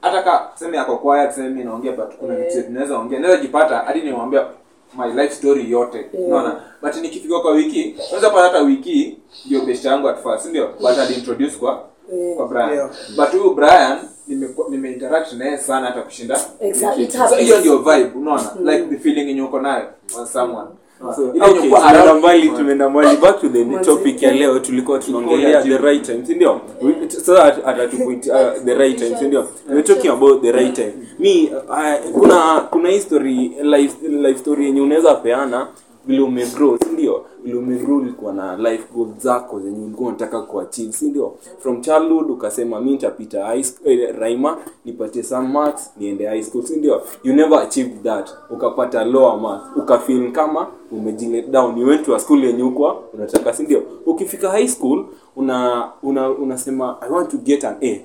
[0.00, 2.66] Hata ka sema yako tuseme mimi naongea but kuna vitu yeah.
[2.66, 3.20] tunaweza ongea.
[3.20, 4.46] Naweza jipata hadi nimwambia
[4.94, 6.06] my life story yote.
[6.12, 6.60] Unaona?
[6.82, 10.98] But nikifika kwa wiki unaweza pata hata wiki ndio best yangu at first ndio but
[10.98, 11.84] ali introduce kwa
[12.36, 12.70] kwa Brian.
[12.72, 12.90] Yeah.
[13.16, 18.10] but huyu Brian nime nime interact naye sana hata kushinda Exactly, so hiyo ndio vibe
[18.18, 18.50] unaona?
[18.64, 19.84] Like the feeling yenye uko nayo
[20.18, 25.62] on someone So, Tumeenda mbali tumeenda mbali back to the topic ya leo tulikuwa tunaongelea
[25.62, 26.60] the right time si ndio?
[27.08, 28.24] Sasa atatupoint
[28.64, 29.44] the right time si ndio?
[29.84, 30.92] Talking about the right time.
[31.18, 35.66] Mi uh, kuna kuna history life life story yenye unaweza peana
[36.06, 41.04] vile umegrow si ndio vile ulikuwa na life goals zako zenye ulikuwa unataka kuachieve si
[41.08, 41.34] ndio?
[41.58, 47.02] From childhood ukasema mi nitapita eh, raima nipatie some marks niende high school si ndio?
[47.24, 48.30] You never achieved that.
[48.50, 49.66] Ukapata lower marks.
[49.76, 51.78] Ukafeel kama umejilet down.
[51.78, 53.82] You went to a school yenye ukwa unataka si ndio?
[54.06, 55.04] Ukifika high school
[55.36, 56.34] una una
[57.00, 58.00] i want to get an a.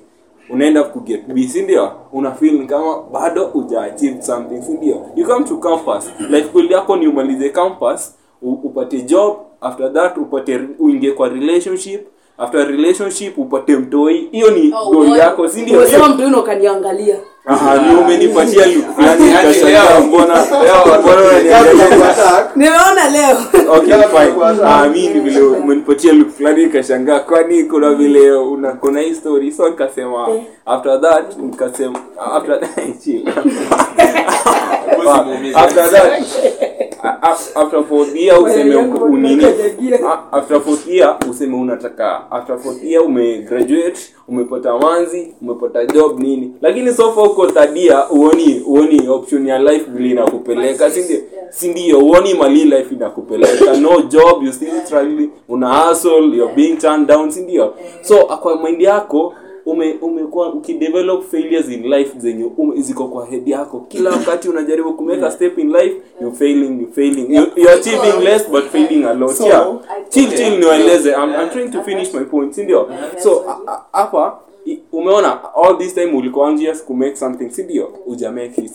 [0.50, 5.58] Unaenda kuget b sindio una feel kama bado uja achieve something sindio you come to
[5.58, 6.12] campus.
[6.30, 12.08] Like kweli yako ni umalize campus upate job after that upate uingie kwa relationship
[12.38, 14.28] after relationship upate mtoi.
[14.32, 15.20] Hiyo ni Oh, what?
[15.20, 15.86] yako si ndio?
[15.86, 15.92] Ni
[17.96, 19.24] umenipatia look fulani
[22.56, 23.10] nimeona
[25.20, 26.14] vile umenipatia
[26.64, 29.52] nikashangaa kwani kuna vile una kuna hii story?
[29.52, 30.28] So nikasema
[30.66, 32.00] after that nikasema
[32.36, 32.60] after
[33.04, 33.30] chill.
[35.56, 36.24] After that
[37.56, 39.46] after fourth year useme unini?
[40.08, 42.32] a- after fourth year useme unataka.
[42.32, 43.98] After fourth year ume graduate
[44.28, 46.52] umepata wanzi, umepata job nini?
[46.62, 51.18] Lakini so far uko third year uoni uoni option ya life vile inakupeleka si ndio?
[51.50, 52.00] Si ndio?
[52.00, 53.78] Uoni mali life inakupeleka.
[53.78, 57.74] No job you still struggling una hustle you're being turned down si ndio?
[58.02, 59.34] So kwa mind yako
[59.66, 63.86] ume umekuwa ukidevelop failures in life zenye ume, ziko kwa head yako.
[63.88, 67.36] Kila wakati unajaribu kumeka step in life you failing you failing.
[67.36, 69.34] You, you achieving less but failing a lot.
[69.36, 69.78] So, yeah.
[70.10, 71.12] Chill chill niwaeleze.
[71.12, 72.90] I'm, I'm trying to finish my point si ndio?
[73.24, 73.44] So
[73.92, 74.40] hapa
[74.92, 77.90] umeona all this time ulikuwa anxious ku make something si ndio?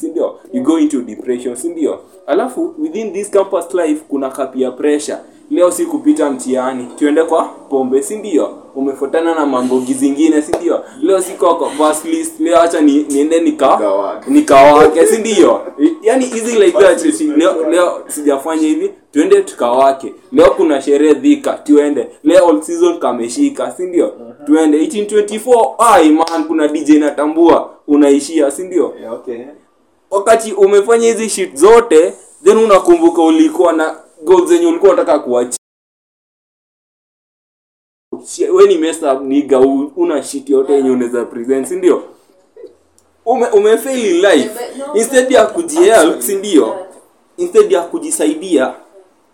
[0.01, 0.38] Si ndio?
[0.53, 2.01] You go into depression si ndio?
[2.26, 5.18] Alafu within this campus life kuna kapia pressure
[5.51, 6.86] leo si kupita mtihani.
[6.98, 8.57] Tuende kwa pombe si ndio?
[8.74, 10.84] Umefuatana na mambogi zingine si ndio?
[11.03, 12.40] Leo si koko first list.
[12.40, 14.30] Leo acha ni, niende nika Nikawake.
[14.30, 15.61] nikawake si ndio?
[16.03, 17.20] Yani hizi like that.
[17.36, 18.90] Leo, leo sijafanya hivi.
[19.12, 20.14] Tuende tukawake.
[20.32, 24.12] Leo kuna sherehe dhika tuende leo all season kameshika si ndio?
[24.46, 27.70] Tuende 1824 ai man kuna dj natambua.
[27.88, 28.94] Unaishia si ndio?
[29.01, 29.38] Yeah, okay.
[30.11, 33.94] wakati umefanya hizi shit zote then unakumbuka ulikuwa na
[34.25, 35.57] goals zenye ulikuwa unataka kuachia
[38.53, 38.79] we ni
[39.25, 42.03] nigga u- una shit yote yenye unaweza present si ndio?
[43.27, 44.51] Ume umefail in life.
[44.95, 46.77] Instead ya kujihelp si ndio?
[47.37, 48.75] Instead ya kujisaidia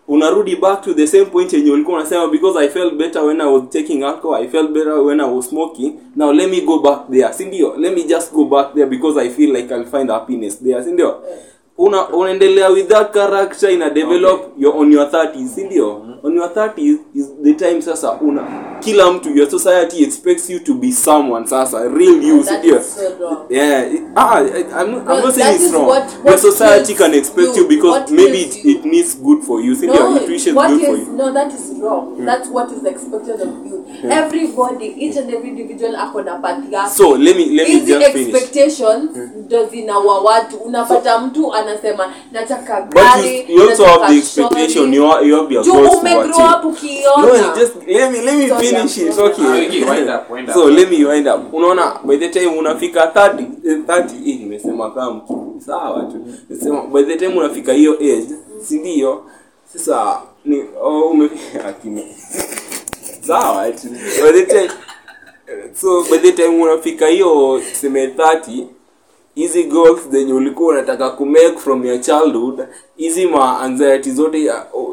[0.09, 3.53] unarudi back to the same point yenye ulikuwa unasema because i felt better when i
[3.55, 5.93] was taking alcohol i felt better when i was smoking.
[6.17, 7.77] Now let me go back there si ndio?
[7.77, 10.91] Let me just go back there because i feel like i'll find happiness there si
[10.93, 11.23] ndio
[11.79, 16.49] una unaendelea with that character ina develop you're on your 30s si ndio on your
[16.49, 18.43] 30s is the time sasa una
[18.81, 23.03] kila mtu your society expects you to be someone sasa real you That is so
[23.21, 23.47] wrong.
[23.51, 25.87] yeah it- ah I- I'm, no, I'm not saying it's wrong.
[25.87, 28.71] what- your society can expect you, you because maybe it, you.
[28.79, 29.75] it needs good for you.
[29.75, 31.07] Si No, it wishes what good for you.
[31.17, 32.25] no, that is wrong.
[32.25, 33.77] That's what is expected of you.
[34.11, 36.61] everybody each and every individual ako na part
[36.91, 38.35] so let me let me hizi just finish.
[38.35, 39.11] expectations
[39.47, 40.57] ndo zinaua watu.
[40.57, 45.37] Unapata mtu anasema nataka but gari you, you also have the expectation you, are, you
[45.37, 49.19] have your goals umegrow up ukiona no just let me let me Sorry, finish it.
[49.19, 49.67] okay.
[49.67, 50.55] Okay, wind up, wind up.
[50.55, 51.53] so let me wind up.
[51.55, 55.21] Unaona by the time unafika 30 eh, 30 eh nimesema kama
[55.67, 56.25] sawa tu.
[56.49, 58.27] Nimesema by the time unafika hiyo age
[58.63, 59.25] si ndio?
[59.73, 61.75] Sasa ni oh, umefika
[63.27, 63.89] sawa tu
[64.23, 64.71] by the time
[65.75, 68.67] so by the time unafika hiyo tuseme 30
[69.37, 72.61] hizi goals zenye ulikuwa unataka kumake from your childhood
[72.97, 74.51] hizi ma anxiety zote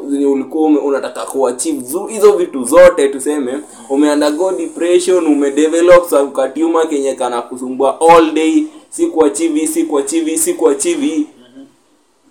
[0.08, 8.00] zenye ulikuwa unataka kuachieve hizo vitu zote tuseme umeundergo depression umedevelop sakatiuma kenye kana kusumbua
[8.00, 11.26] all day si kuachivi si kuachivi si kuachivi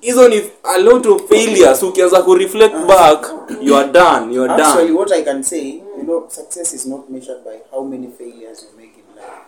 [0.01, 1.83] hizo ni a lot of failures.
[1.83, 4.97] Ukianza kureflect back you are done you are Actually, done.
[4.99, 8.72] what I can say, you know, success is not measured by how many failures you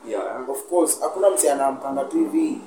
[0.07, 0.45] yeah.
[0.49, 2.61] Of course, hakuna mse anampanga tu hivi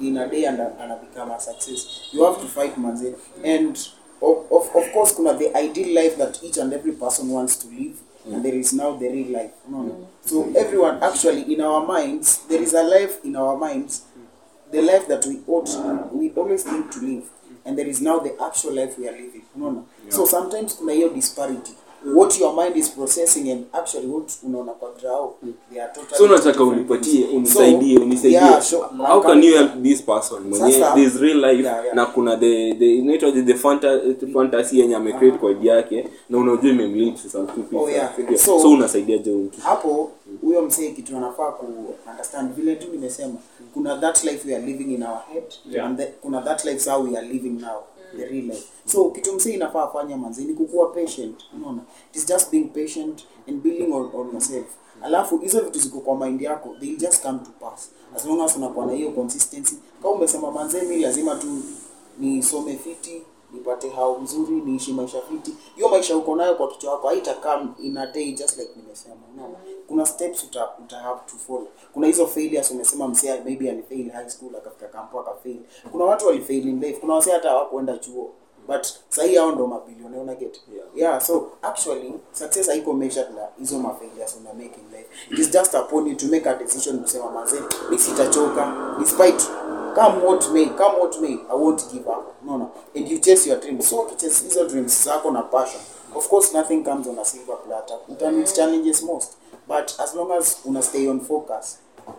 [0.00, 2.08] in a day and ana become a success.
[2.12, 3.14] You have to fight manze.
[3.44, 3.76] And
[4.22, 7.68] of, of, of course, kuna the ideal life that each and every person wants to
[7.68, 8.00] live.
[8.24, 9.50] And there is now the real life.
[9.68, 10.08] No, no.
[10.24, 14.02] So everyone, actually, in our minds, there is a life in our minds,
[14.70, 15.68] the life that we ought,
[16.12, 17.24] we always need to live.
[17.64, 19.42] And there is now the actual life we are living.
[19.56, 19.86] No, no.
[20.08, 21.72] So sometimes kuna hiyo disparity.
[22.04, 25.34] What your mind is processing and actually what unaona kwa grao,
[25.72, 30.02] they are totally so unataka unipatie unisaidie unisaidie yeah, so, how can you help this
[30.02, 31.94] person mwenye this real life Yeah, yeah.
[31.96, 34.00] na kuna the the inaitwa the fanta,
[34.32, 38.16] fantasy yenye amecreate kwa idea yake na unajua imemlead to some two Oh, yeah.
[38.16, 39.60] people So- so unasaidia je mtu.
[39.60, 40.10] hapo
[40.42, 41.66] huyo msee kitu anafaa ku
[42.10, 42.54] understand.
[42.54, 43.34] Vile tu nimesema
[43.74, 45.86] kuna that life we are living in our head Yeah.
[45.86, 47.80] and the, kuna that life how we are living now
[48.16, 51.82] the real life so kitu msee inafaa fanya manzi ni kukuwa patient unaona?
[52.10, 54.66] It is just being patient and building on, on yourself.
[55.02, 57.90] Alafu hizo vitu ziko kwa mind yako they'll just come to pass.
[58.16, 61.46] As long as unakuwa na hiyo consistency kama umesema manzee mi lazima tu
[62.18, 63.22] nisome fiti
[63.52, 65.54] nipate hao mzuri niishi maisha fiti.
[65.76, 69.54] Hiyo maisha uko nayo kwa kichwa wako haitakaa in a day just like nimesema unaona?
[69.88, 71.66] Kuna steps uta, uta have to follow.
[71.92, 75.58] Kuna hizo failures umesema msee maybe alifail high school akafika kampo akafail.
[75.92, 78.30] Kuna watu walifail in life kuna wasee hata hawakuenda chuo
[78.68, 80.86] but sahii hao ndo mabilioni una get Yeah.
[80.94, 85.08] yeah so actually success haiko measured na hizo mafailures una make in life.
[85.30, 89.44] It is just upon you to make a decision kusema manze mimi sitachoka despite
[89.94, 93.60] come what may come what may i won't give up unaona and you chase your
[93.60, 93.88] dreams.
[93.88, 95.80] So ukichase hizo dreams zako na passion.
[96.14, 97.98] Of course nothing comes on a silver platter.
[98.08, 98.56] Uta meet mm-hmm.
[98.56, 99.36] challenges most.
[99.68, 101.78] But as long as una stay on focus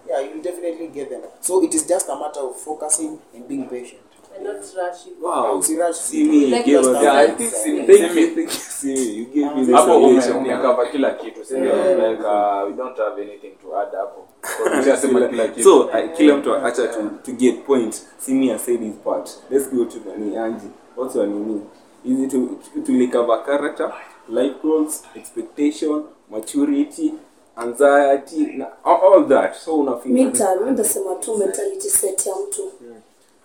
[0.09, 1.21] yeah you'll definitely get them.
[1.41, 4.01] So it is just a matter of focusing and being patient
[4.36, 5.13] And not rushing.
[5.21, 5.57] wow.
[5.57, 5.93] Usirush.
[5.93, 7.38] see me you gave us Yeah, I style.
[7.38, 8.49] think thank you thank you.
[8.49, 9.97] See me you gave me the hapo
[10.38, 14.27] umekava kila kitu si like uh, we don't have anything to add hapo
[14.73, 15.63] Umeshasema kila kitu.
[15.63, 18.01] So uh, kila mtu acha to, to get point.
[18.17, 19.29] See me part.
[19.49, 21.61] Let's go to nani anji what's your nini?
[22.05, 23.93] Is it to, to recover character
[24.29, 27.13] life goals expectation maturity
[27.57, 29.55] anxiety na all, all that.
[29.55, 30.75] So mental mi
[31.21, 32.71] tu mentality set ya mtu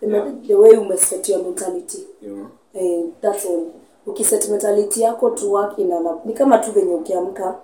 [0.00, 1.98] the, the way umeset your mentality.
[2.22, 2.46] Yeah.
[2.74, 3.72] eh, that's all.
[4.06, 7.54] Ukiset mentality yako to work in an, ni kama tu venye ukiamka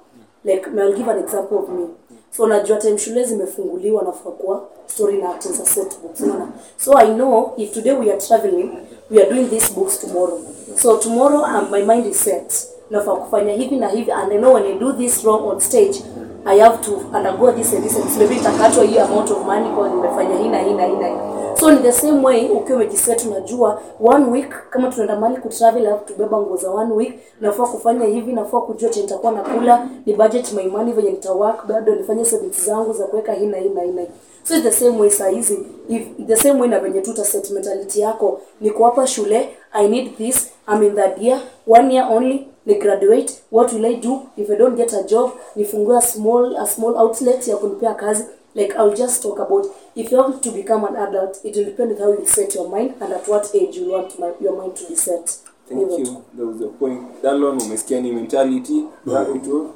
[0.44, 1.86] like I'll give an example of me.
[2.30, 6.48] So najua time shule zimefunguliwa nafaa kuwa story na acting za set books unaona?
[6.76, 8.70] So i know if today we are traveling
[9.10, 10.40] we are doing these books tomorrow.
[10.76, 14.54] So tomorrow um, my mind is set nafaa kufanya hivi na hivi and i know
[14.54, 16.02] when i do this wrong on stage
[16.44, 19.88] i have to undergo this and this and maybe nitakatwa hii amount of money kwa
[19.88, 23.14] nimefanya hii na hii na hii na hii so ni the same way ukiwa umejisikia,
[23.16, 28.06] tunajua one week kama tunaenda mali kutravel alafu tubeba nguo za one week nafaa kufanya
[28.06, 32.64] hivi nafaa kujua chenye nitakuwa nakula ni budget my money venye nitawork bado nifanye savings
[32.66, 34.08] zangu za kuweka hii na hii na hii
[34.48, 38.00] so the same way saa hizi if the same way na venye tuta set mentality
[38.00, 42.74] yako ni kuwapa shule i need this i'm in that year one year only ni
[42.74, 44.22] graduate what will i do?
[44.36, 48.24] If i don't get a job nifungue a small a small outlet ya kunipea kazi
[48.54, 51.92] like i'll just talk about if you want to become an adult it will depend
[51.92, 54.74] on how you set your mind and at what age you want my, your mind
[54.76, 55.38] to be set
[55.68, 56.24] thank you.
[56.34, 57.22] That was the point.
[57.22, 58.84] Dalon umesikia ni mentality.
[59.06, 59.72] Mm.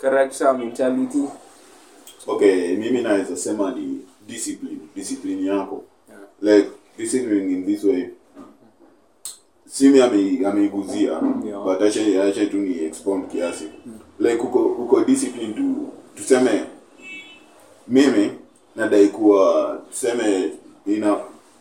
[0.00, 1.24] character mentality.
[2.26, 5.84] Okay mimi naweza sema ni discipline discipline yako.
[6.42, 8.08] Like discipline in this way.
[9.66, 11.64] Simi ameiguzia Yeah.
[11.64, 13.64] but acha acha tu ni expound kiasi.
[14.18, 16.64] Like uko uko discipline tu tuseme
[17.88, 18.30] mimi
[18.76, 20.50] nadai kuwa tuseme
[20.86, 21.16] ina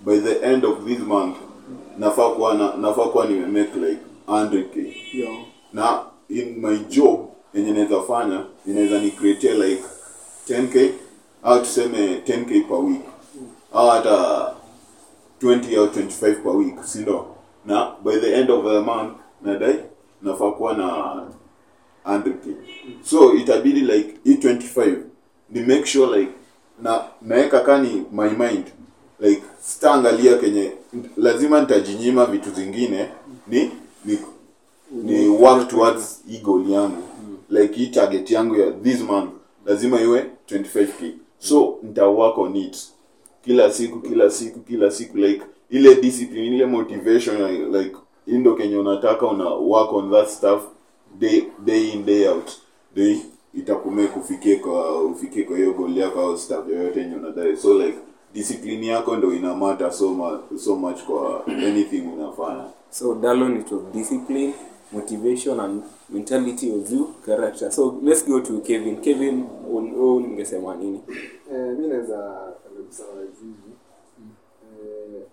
[0.06, 1.36] by the end of this month
[2.00, 5.34] nafaa kuwa na, nafaa kuwa nimemake like 100k yeah.
[5.74, 6.00] na
[6.30, 7.20] in my job
[7.54, 9.84] yenye naweza fanya inaweza ni create like
[10.50, 10.90] 10k
[11.44, 13.02] au tuseme 10k per week.
[13.74, 14.52] Au hata
[15.42, 17.28] 20 au 25 per week si ndo
[17.66, 19.12] na by the end of the month
[19.42, 19.76] nadai
[20.22, 21.16] nafaa kuwa na
[22.06, 22.54] 100k
[23.04, 24.96] so itabidi like hii 25
[25.50, 26.32] ni make sure like
[26.84, 28.66] na naweka kani my mind.
[29.20, 30.72] Like sitaangalia kenye
[31.18, 33.10] lazima nitajinyima vitu zingine
[33.48, 33.72] ni
[34.06, 34.18] ni
[34.92, 37.04] ni work towards hii goal yangu.
[37.50, 39.30] Like hii target yangu ya this month
[39.66, 42.78] lazima iwe 25k so nita work on it.
[43.46, 48.78] Kila siku kila siku kila siku like ile discipline ile motivation like hii ndo kenye
[48.78, 50.62] unataka una work on that stuff
[51.20, 52.52] day, day in day out.
[52.96, 53.18] Day
[53.54, 57.98] itakume kufikie kwa ufikie kwa hiyo goal yako au staff yoyote yenye unadai so like
[58.34, 63.82] discipline yako ndo inamata so, ma, so much kwa anything unafanya So dalon it was
[63.92, 64.54] discipline,
[64.92, 67.72] motivation, and mentality of you, character.
[67.72, 69.02] So let's go to Kevin.
[69.02, 71.02] Kevin, ungesema nini?
[71.54, 72.52] Eh, mi naweza
[73.20, 73.54] hivi
[74.84, 75.24] eh,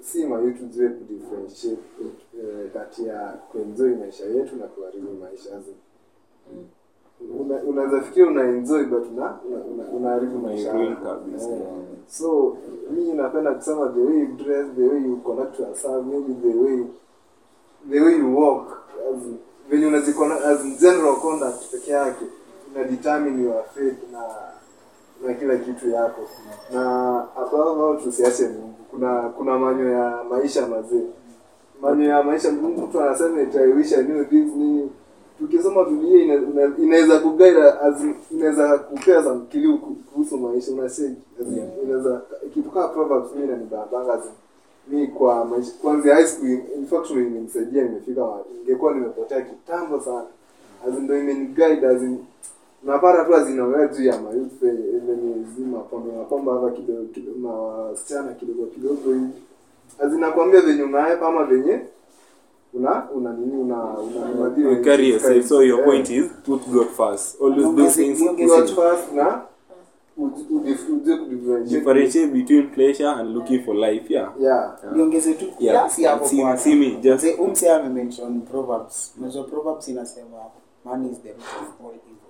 [0.00, 1.82] si mayutu tujue kudifferentiate
[2.38, 3.18] eh, kati ya
[3.52, 6.79] kuenjoy maisha yetu na kuharibu maisha una-
[7.68, 9.38] unaweza fikiri una enjoy but una
[9.96, 11.48] unaharibu una- maisha kabisa.
[12.08, 12.56] So
[12.90, 16.84] mi napenda kusema the way you dress the way you conduct yourself maybe the way
[17.90, 18.66] the way you walk
[19.12, 19.22] as
[19.70, 22.24] venye unazikona as general conduct peke yake
[22.74, 24.20] ina determine your faith na
[25.28, 26.20] na kila kitu yako.
[26.72, 28.74] Na above all tusiache Mungu.
[28.90, 31.06] Kuna kuna manyo ya maisha mazee.
[31.82, 34.90] Manyo ya maisha Mungu mtu anasema itaiwisha new things nini
[35.40, 37.18] tukisoma Biblia ina- ina- inaweza
[38.02, 41.14] in, inaweza kupea za kiliu kuhusu maisha unasema
[41.84, 42.20] inaweza
[42.54, 44.24] kitu kama proverbs mimi inanibambanga as
[44.88, 50.24] mi kwa maisha kwanza high school in fact imenisaidia nimefika wa- ningekuwa nimepotea kitambo sana.
[50.88, 52.18] As in, ndio imeniguide as in
[52.84, 56.10] unapata tu azinaongea juu ya mayuth venye zima pombe
[56.52, 59.28] hapa kidogo kidogo na wasichana kidogo kidogo hivi.
[59.98, 61.80] Azinakwambia venye unaepa ama venye
[62.72, 65.46] una una nini una una unadili carry yourself.
[65.46, 67.40] So your point is put God first.
[67.40, 68.20] Always do things.
[68.20, 69.42] God first na.
[71.68, 74.10] Differentiate between pleasure and looking for life.
[74.10, 74.32] Yeah.
[74.40, 75.82] yeah niongeze tu Yeah.
[75.82, 77.26] kiasi hapo kwa see me just.
[77.38, 80.36] umse ame mention proverbs unajua proverbs inasema
[80.84, 82.20] money is the root of all evil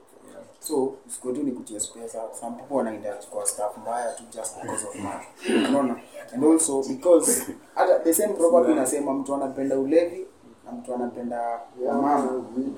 [0.60, 4.94] so siku ni kutia pesa some people wanaenda kwa staff mbaya tu just because of
[4.94, 5.96] money unaona
[6.34, 10.26] and also because hata the same proverb inasema mtu anapenda ulevi
[10.70, 11.40] na mtu anapenda
[11.86, 12.28] wamama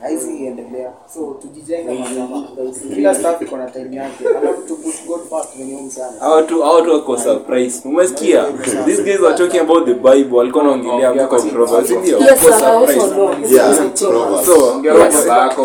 [0.00, 2.04] haizi iendelea so tujijenge
[2.94, 4.24] kila staff iko na time yake.
[4.28, 6.26] Alafu to put god first venye huyu mzee anasema.
[6.30, 7.88] How to how wako surprise.
[7.88, 8.44] Umesikia?
[8.84, 10.36] These guys are talking about the Bible.
[10.36, 11.90] Walikuwa wanaongelea of Proverbs.
[11.90, 12.18] Ndio.
[12.18, 13.12] Wako I also surprised.
[13.12, 13.30] know.
[13.50, 15.62] Yeah, So, ongea na baba yako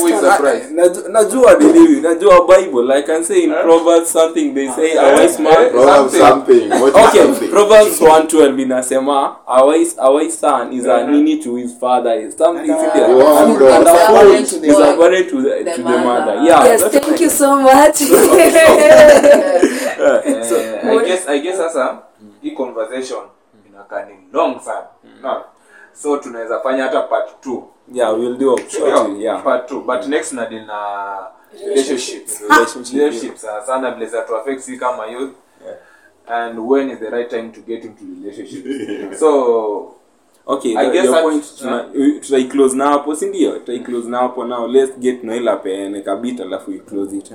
[0.00, 0.64] who is surprise
[1.12, 2.00] najua nini?
[2.00, 2.92] Najua bible.
[2.94, 6.72] I can say in proverbs something they say a wise man Proverbs something.
[6.72, 12.30] Okay proverbs 112 inasema a wise, a wise son is a nini to his father
[12.32, 13.10] something And, similar.
[13.10, 15.98] uh, Wow, and, and a Is is to the- apparent to the, the to the
[16.08, 16.34] mother.
[16.48, 18.00] yeah yes, thank you so much.
[20.04, 21.98] Eh, I guess I guess sasa
[22.42, 23.22] hii conversation
[23.68, 24.86] inakaa ni long sana.
[25.22, 25.44] No.
[25.92, 29.42] so tunaweza fanya hata part 2 yeah we'll do a short yeah.
[29.44, 31.18] part 2 but next tunadili na
[31.64, 35.32] relationships Relationship, relationships sana sana vile za to affect si kama youth
[36.26, 39.14] and when is the right time to get into relationship?
[39.18, 39.94] so
[40.46, 41.88] okay I the, guess your that- point tuna-
[42.20, 43.58] tutai close na hapo si ndio?
[43.58, 44.66] Tutai close na hapo now.
[44.66, 47.32] Let's get noela peene kabita alafu we close it.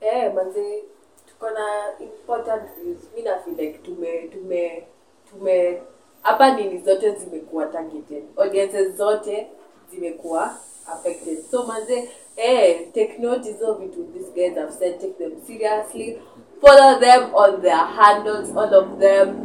[0.00, 0.84] Eh manze
[1.28, 1.66] tuko na
[2.00, 2.98] important views.
[3.16, 4.82] Mi na feel like tume tume
[5.30, 5.82] tume
[6.22, 8.24] hapa nini zote zimekuwa targeted.
[8.36, 9.46] Audiences zote
[9.92, 10.56] zimekuwa
[10.86, 11.38] affected.
[11.50, 16.18] So manze eh take note hizo vitu these guys have said take them seriously.
[16.60, 19.36] Follow them on their handles all of them.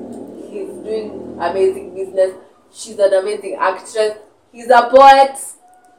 [0.51, 1.11] He's doing
[1.41, 2.29] amazing business
[2.71, 4.13] she's an amazing actress
[4.51, 5.37] he's a poet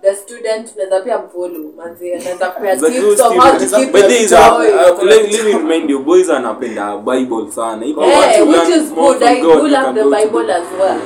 [0.02, 4.08] the student unaweza pia mfollow manze anaweza kupea tips of how to keep But your
[4.10, 4.68] there is a- joy.
[4.68, 8.92] uh, let- let me remind you, boys anapenda bible sana If you want which is
[8.92, 9.22] good.
[9.22, 11.00] I do love the Bible as well.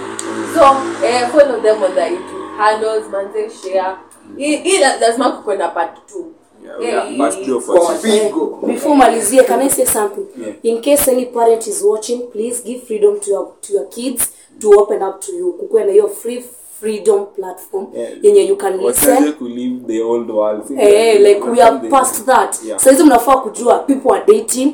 [0.54, 0.76] So,
[1.06, 3.96] eh, follow them on the YouTube handles, manze, share.
[4.36, 6.24] Hii lazima kukuwe part 2.
[6.62, 7.96] Yeah, we are part for
[8.60, 10.26] Kwa Before malizie, can I say something?
[10.36, 10.52] Yeah.
[10.62, 14.72] In case any parent is watching, please give freedom to your to your kids to
[14.78, 15.52] open up to you.
[15.52, 16.44] Kukuwe na hiyo free
[16.80, 18.48] freedom platform Yeah.
[18.48, 19.34] you can listen.
[19.40, 20.64] leave the old world.
[20.78, 22.58] Eh, like we are past that.
[22.64, 22.78] Yeah.
[22.78, 24.72] Saizi mnafaa kujua people are dating,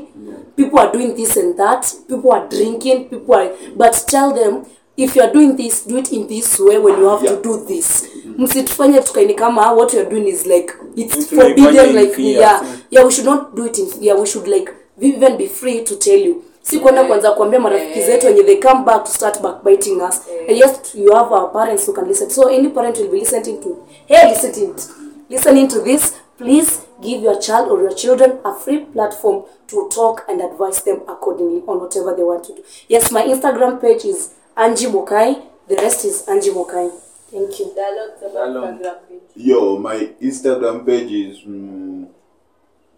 [0.56, 4.64] people are doing this and that, people are drinking, people are but tell them
[4.96, 7.36] if you are doing this, do it in this way when you have Yeah.
[7.36, 8.08] to do this.
[8.38, 12.60] msitufanye tukaini kama what you're doing is like it's forbidden like yeah.
[12.60, 12.80] so.
[12.90, 14.70] yeah we should not do it in yeah we should like
[15.00, 16.44] even be free to tell you.
[16.62, 20.20] Si kwenda kwanza kuambia marafiki zetu wenye they come back to start backbiting us.
[20.48, 22.30] And yes you have our parents who can listen.
[22.30, 23.76] So any parent will be listening to
[24.06, 24.82] hey listening to,
[25.30, 30.24] listening to this please give your child or your children a free platform to talk
[30.28, 32.62] and advise them accordingly on whatever they want to do.
[32.88, 35.36] Yes my instagram page is angie mokai.
[35.68, 36.90] The rest is angie mokai
[37.30, 38.78] thank you Dialogue about Dialogue.
[38.78, 39.46] Instagram page.
[39.46, 42.06] yo my instagram page is mm,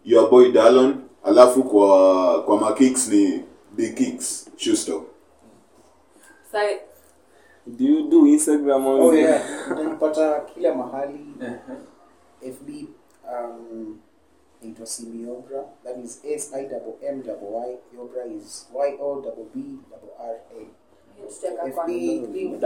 [0.04, 3.44] your boy dalon alafu kwa kwa makicks ni
[3.76, 5.04] big kicks shoe store
[6.52, 6.80] Sai-
[7.66, 9.42] do you do instagram on Oh yeah,
[9.72, 11.34] utanipata kila mahali.
[12.42, 12.68] FB
[13.32, 13.98] um,
[14.62, 15.64] naitwa Simiogra.
[15.84, 17.76] That is S I double M double Y.
[17.96, 20.66] Yogra is Y O double B double R A.
[21.26, 21.90] Instagram FB,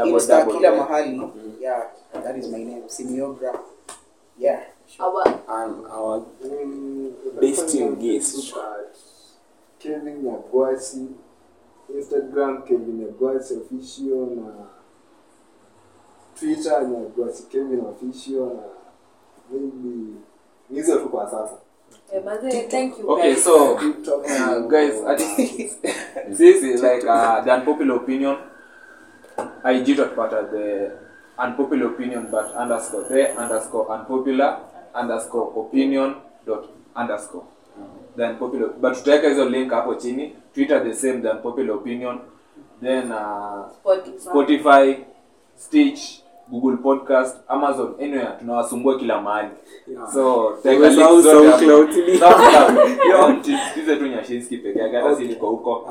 [0.06, 1.20] Insta kila mahali.
[1.60, 1.82] Yeah,
[2.12, 2.82] that is my name.
[2.88, 3.52] Simiogra.
[4.38, 4.60] Yeah.
[5.00, 8.52] Our and our Mm, Destined guest.
[9.78, 11.08] Kevin Nyagwasi,
[11.94, 14.68] Instagram Kevin Nyagwasi official na
[16.38, 18.62] Twitter Nyagwasi Kevin official na
[19.50, 20.14] maybe
[20.70, 21.56] hizo tu kwa sasa.
[22.70, 23.44] Thank you okay guys.
[23.44, 25.82] so uh, guys I think
[26.28, 28.36] this is like uh, the unpopular opinion.
[29.64, 30.92] IG tutapata the
[31.38, 34.58] unpopular opinion but underscore the underscore unpopular
[34.94, 36.14] underscore opinion
[36.46, 37.44] dot underscore.
[38.16, 40.36] The unpopular but tutaweka hizo link hapo chini.
[40.54, 42.20] Twitter the same the unpopular opinion.
[42.80, 44.18] Then uh, Spotify.
[44.18, 45.04] spotify
[45.56, 49.48] stitch google podcast amazon anywhere tunawasumbua kila mahali.
[50.14, 50.52] So
[53.42, 55.88] tusikize tu nyashinski peke yake hata si huko.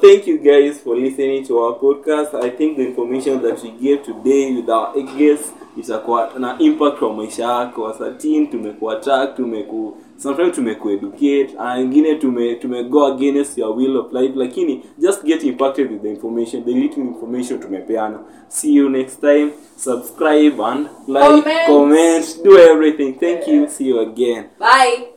[0.00, 2.34] Thank you guys for listening to our podcast.
[2.44, 7.12] I think the information that we gave today with our guests itakuwa na impact kwa
[7.12, 7.88] maisha yako.
[7.88, 13.96] As a team tumekuwa track, tumeku sometimes tumekueducate, and wengine tume tumego against your will
[13.96, 18.18] of life, lakini just get impacted with the information, the little information tumepeana.
[18.48, 19.52] See you next time.
[19.76, 21.66] Subscribe and like, Comment.
[21.66, 23.18] comment, do everything.
[23.18, 23.68] Thank you.
[23.68, 24.44] See you again.
[24.58, 25.13] Bye.